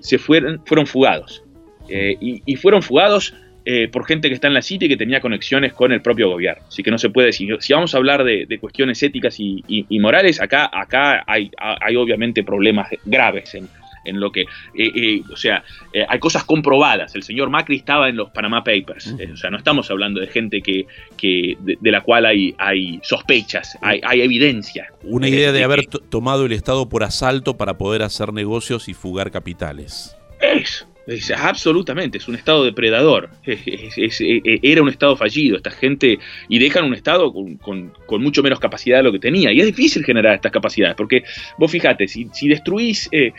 [0.00, 1.42] se fueron, fueron fugados.
[1.88, 3.32] y fueron fugados
[3.72, 6.28] eh, por gente que está en la City y que tenía conexiones con el propio
[6.28, 6.64] gobierno.
[6.66, 7.56] Así que no se puede decir.
[7.60, 12.88] Si vamos a hablar de, cuestiones éticas y, morales, acá, acá hay, hay obviamente problemas
[13.04, 13.68] graves en,
[14.18, 15.62] lo que, eh, eh, o sea,
[16.08, 17.14] hay cosas comprobadas.
[17.14, 20.62] El señor Macri estaba en los Panama Papers, o sea, no estamos hablando de gente
[20.62, 24.88] que, que de, la cual hay, hay sospechas, hay, hay evidencia.
[25.04, 29.30] Una idea de haber tomado el Estado por asalto para poder hacer negocios y fugar
[29.30, 30.16] capitales.
[31.36, 33.30] Absolutamente, es un estado depredador.
[33.46, 38.98] E, era un estado fallido, esta gente, y dejan un estado con, mucho menos capacidad
[38.98, 39.52] de lo que tenía.
[39.52, 41.24] Y es difícil generar estas capacidades, porque
[41.58, 43.32] vos fijate, si, destruís, eh,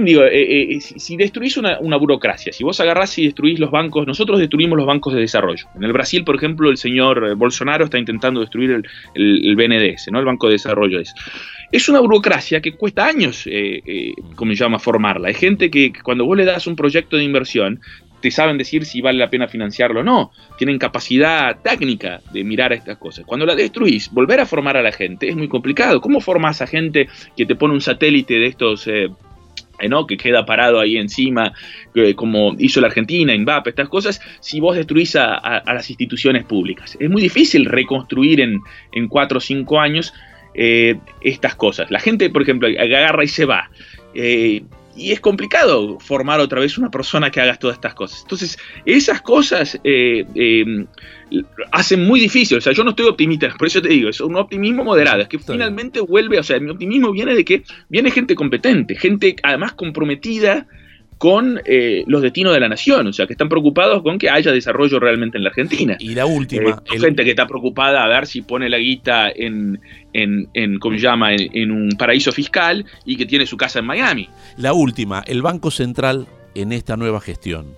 [0.00, 4.38] digo, eh, eh, si, destruís una, burocracia, si vos agarrás y destruís los bancos, nosotros
[4.38, 5.66] destruimos los bancos de desarrollo.
[5.74, 10.20] En el Brasil, por ejemplo, el señor Bolsonaro está intentando destruir el, el, BNDES, ¿no?
[10.20, 11.00] el Banco de Desarrollo.
[11.00, 11.14] Es
[11.88, 13.48] una burocracia que cuesta años,
[14.36, 15.28] como se llama, formarla.
[15.28, 17.80] Hay gente que cuando vos le das un proyecto de inversión,
[18.20, 20.32] te saben decir si vale la pena financiarlo o no.
[20.56, 23.24] Tienen capacidad técnica de mirar estas cosas.
[23.24, 26.00] Cuando la destruís, volver a formar a la gente es muy complicado.
[26.00, 28.86] ¿Cómo formas a gente que te pone un satélite de estos...
[28.88, 29.08] Eh,
[29.80, 31.52] eh, que queda parado ahí encima,
[32.16, 36.96] como hizo la Argentina, Mbappé, estas cosas, si vos destruís a, las instituciones públicas.
[36.98, 38.60] Es muy difícil reconstruir en,
[38.90, 40.12] en cuatro o cinco años
[40.60, 41.90] eh, estas cosas.
[41.90, 43.70] La gente, por ejemplo, agarra y se va
[44.98, 48.22] y es complicado formar otra vez una persona que haga todas estas cosas.
[48.22, 50.86] Entonces, esas cosas eh, eh,
[51.70, 52.58] hacen muy difícil.
[52.58, 55.22] O sea, yo no estoy optimista, por eso te digo, es un optimismo moderado.
[55.22, 59.36] Es que finalmente vuelve, o sea, mi optimismo viene de que viene gente competente, gente
[59.42, 60.66] además comprometida
[61.18, 64.52] con eh, los destinos de la nación, o sea, que están preocupados con que haya
[64.52, 65.96] desarrollo realmente en la Argentina.
[65.98, 66.82] Y la última.
[66.92, 69.80] Eh, gente que está preocupada a ver si pone la guita en,
[70.12, 73.86] en, en ¿cómo se llama?, en, un paraíso fiscal y que tiene su casa en
[73.86, 74.28] Miami.
[74.56, 77.74] La última, el Banco Central en esta nueva gestión,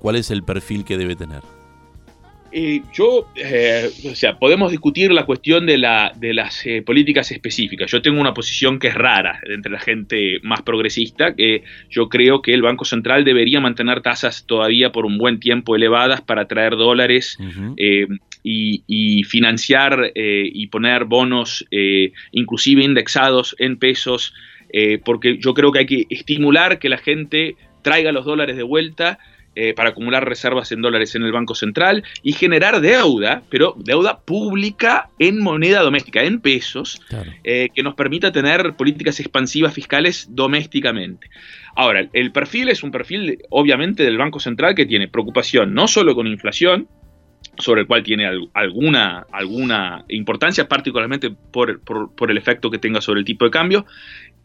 [0.00, 1.42] ¿cuál es el perfil que debe tener?
[2.56, 7.32] Eh, yo, eh, o sea, podemos discutir la cuestión de, la, de las eh, políticas
[7.32, 7.90] específicas.
[7.90, 12.42] Yo tengo una posición que es rara entre la gente más progresista, que yo creo
[12.42, 16.76] que el Banco Central debería mantener tasas todavía por un buen tiempo elevadas para traer
[16.76, 17.36] dólares
[18.44, 21.66] y, financiar y poner bonos
[22.30, 24.32] inclusive indexados en pesos,
[25.04, 29.18] porque yo creo que hay que estimular que la gente traiga los dólares de vuelta
[29.56, 34.20] eh, para acumular reservas en dólares en el Banco Central y generar deuda, pero deuda
[34.20, 37.00] pública en moneda doméstica, en pesos,
[37.44, 41.30] eh, que nos permita tener políticas expansivas fiscales domésticamente.
[41.76, 46.14] Ahora, el perfil es un perfil obviamente del Banco Central que tiene preocupación no solo
[46.14, 46.88] con inflación,
[47.58, 53.20] sobre el cual tiene alguna, alguna importancia, particularmente por, por, el efecto que tenga sobre
[53.20, 53.86] el tipo de cambio,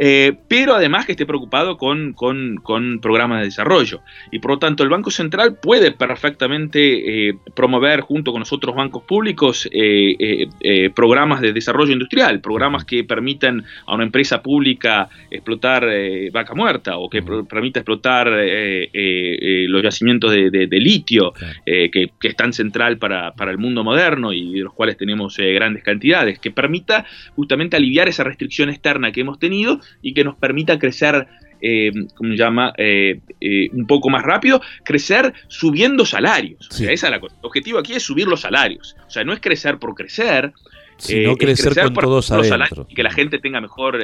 [0.02, 2.62] eh, pero además que esté preocupado con, con,
[3.02, 4.00] programas de desarrollo.
[4.32, 8.74] Y por lo tanto el Banco Central puede perfectamente eh, promover junto con los otros
[8.76, 10.48] bancos públicos eh,
[10.96, 15.86] programas de desarrollo industrial, programas que permitan a una empresa pública explotar
[16.32, 21.34] vaca muerta o que permita explotar los yacimientos de, litio,
[21.66, 25.84] que, es tan central para, para, el mundo moderno y de los cuales tenemos grandes
[25.84, 30.78] cantidades, que permita justamente aliviar esa restricción externa que hemos tenido y que nos permita
[30.80, 31.28] crecer
[31.62, 32.74] eh, ¿cómo se llama?
[32.78, 36.70] Eh, eh, un poco más rápido, crecer subiendo salarios.
[36.80, 37.36] esa es la cosa.
[37.40, 38.96] El objetivo aquí es subir los salarios.
[39.08, 40.54] O sea, no es crecer por crecer.
[40.98, 42.86] Sino crecer, con todos adentro.
[42.90, 44.00] Y que la gente tenga mejor,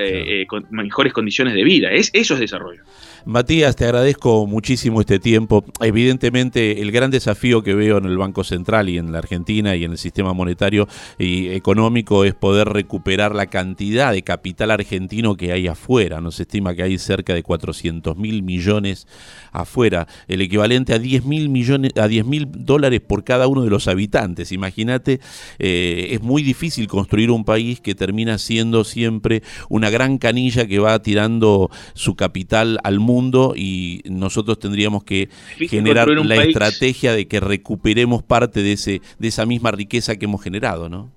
[0.69, 1.91] mejores condiciones de vida.
[1.91, 2.83] Es, eso es desarrollo.
[3.27, 5.65] Matías, te agradezco muchísimo este tiempo.
[5.81, 9.83] Evidentemente, el gran desafío que veo en el Banco Central y en la Argentina y
[9.83, 15.53] en el sistema monetario y económico es poder recuperar la cantidad de capital argentino que
[15.53, 16.21] hay afuera.
[16.21, 19.07] Nos estima que hay cerca de 400 mil millones
[19.51, 23.71] afuera, el equivalente a 10 mil millones, a 10 mil dólares por cada uno de
[23.71, 24.51] los habitantes.
[24.51, 25.19] Imagínate,
[25.57, 30.77] eh, es muy difícil construir un país que termina siendo siempre una gran canilla que
[30.77, 33.14] va tirando su capital al mundo
[33.55, 35.29] y nosotros tendríamos que
[35.69, 40.43] generar la estrategia de que recuperemos parte de, ese, de esa misma riqueza que hemos
[40.43, 41.11] generado, ¿no?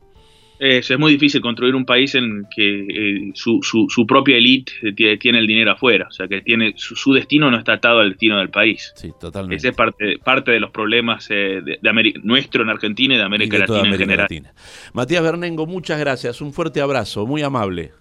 [0.59, 5.39] Es, es muy difícil construir un país en que eh, su, su, propia élite tiene
[5.39, 8.51] el dinero afuera, o sea que tiene su, destino no está atado al destino del
[8.51, 8.93] país.
[8.97, 9.57] Sí, totalmente.
[9.57, 13.23] Ese es parte, parte de los problemas eh, de, América, nuestro en Argentina y de
[13.23, 14.29] América Latina en general.
[14.93, 17.93] Matías Bernengo, muchas gracias, un fuerte abrazo, muy amable.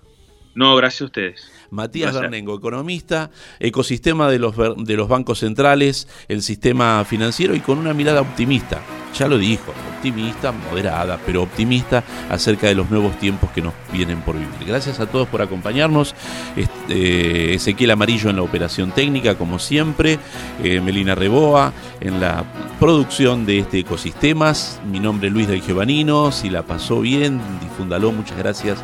[0.57, 1.51] No, gracias a ustedes.
[1.69, 3.29] Matías Bernengo, economista,
[3.59, 8.81] ecosistema de los, de los bancos centrales, el sistema financiero y con una mirada optimista.
[9.15, 14.21] Ya lo dijo, optimista, moderada, pero optimista acerca de los nuevos tiempos que nos vienen
[14.21, 14.65] por vivir.
[14.65, 16.15] Gracias a todos por acompañarnos.
[16.55, 20.17] Este, Ezequiel Amarillo en la operación técnica, como siempre.
[20.63, 22.43] Eh, Melina Reboa en la
[22.79, 24.81] producción de este ecosistemas.
[24.89, 26.31] Mi nombre es Luis del Giovanino.
[26.31, 28.11] Si la pasó bien, difúndalo.
[28.11, 28.83] Muchas gracias.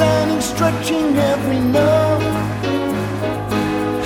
[0.00, 2.22] Standing, stretching every nerve.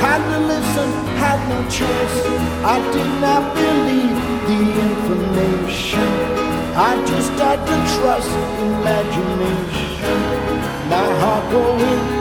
[0.02, 0.90] Had to listen,
[1.22, 2.16] had no choice.
[2.64, 4.18] I did not believe
[4.48, 6.08] the information.
[6.74, 8.28] I just had to trust
[8.58, 10.18] imagination.
[10.90, 12.13] My heart going.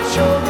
[0.00, 0.47] not your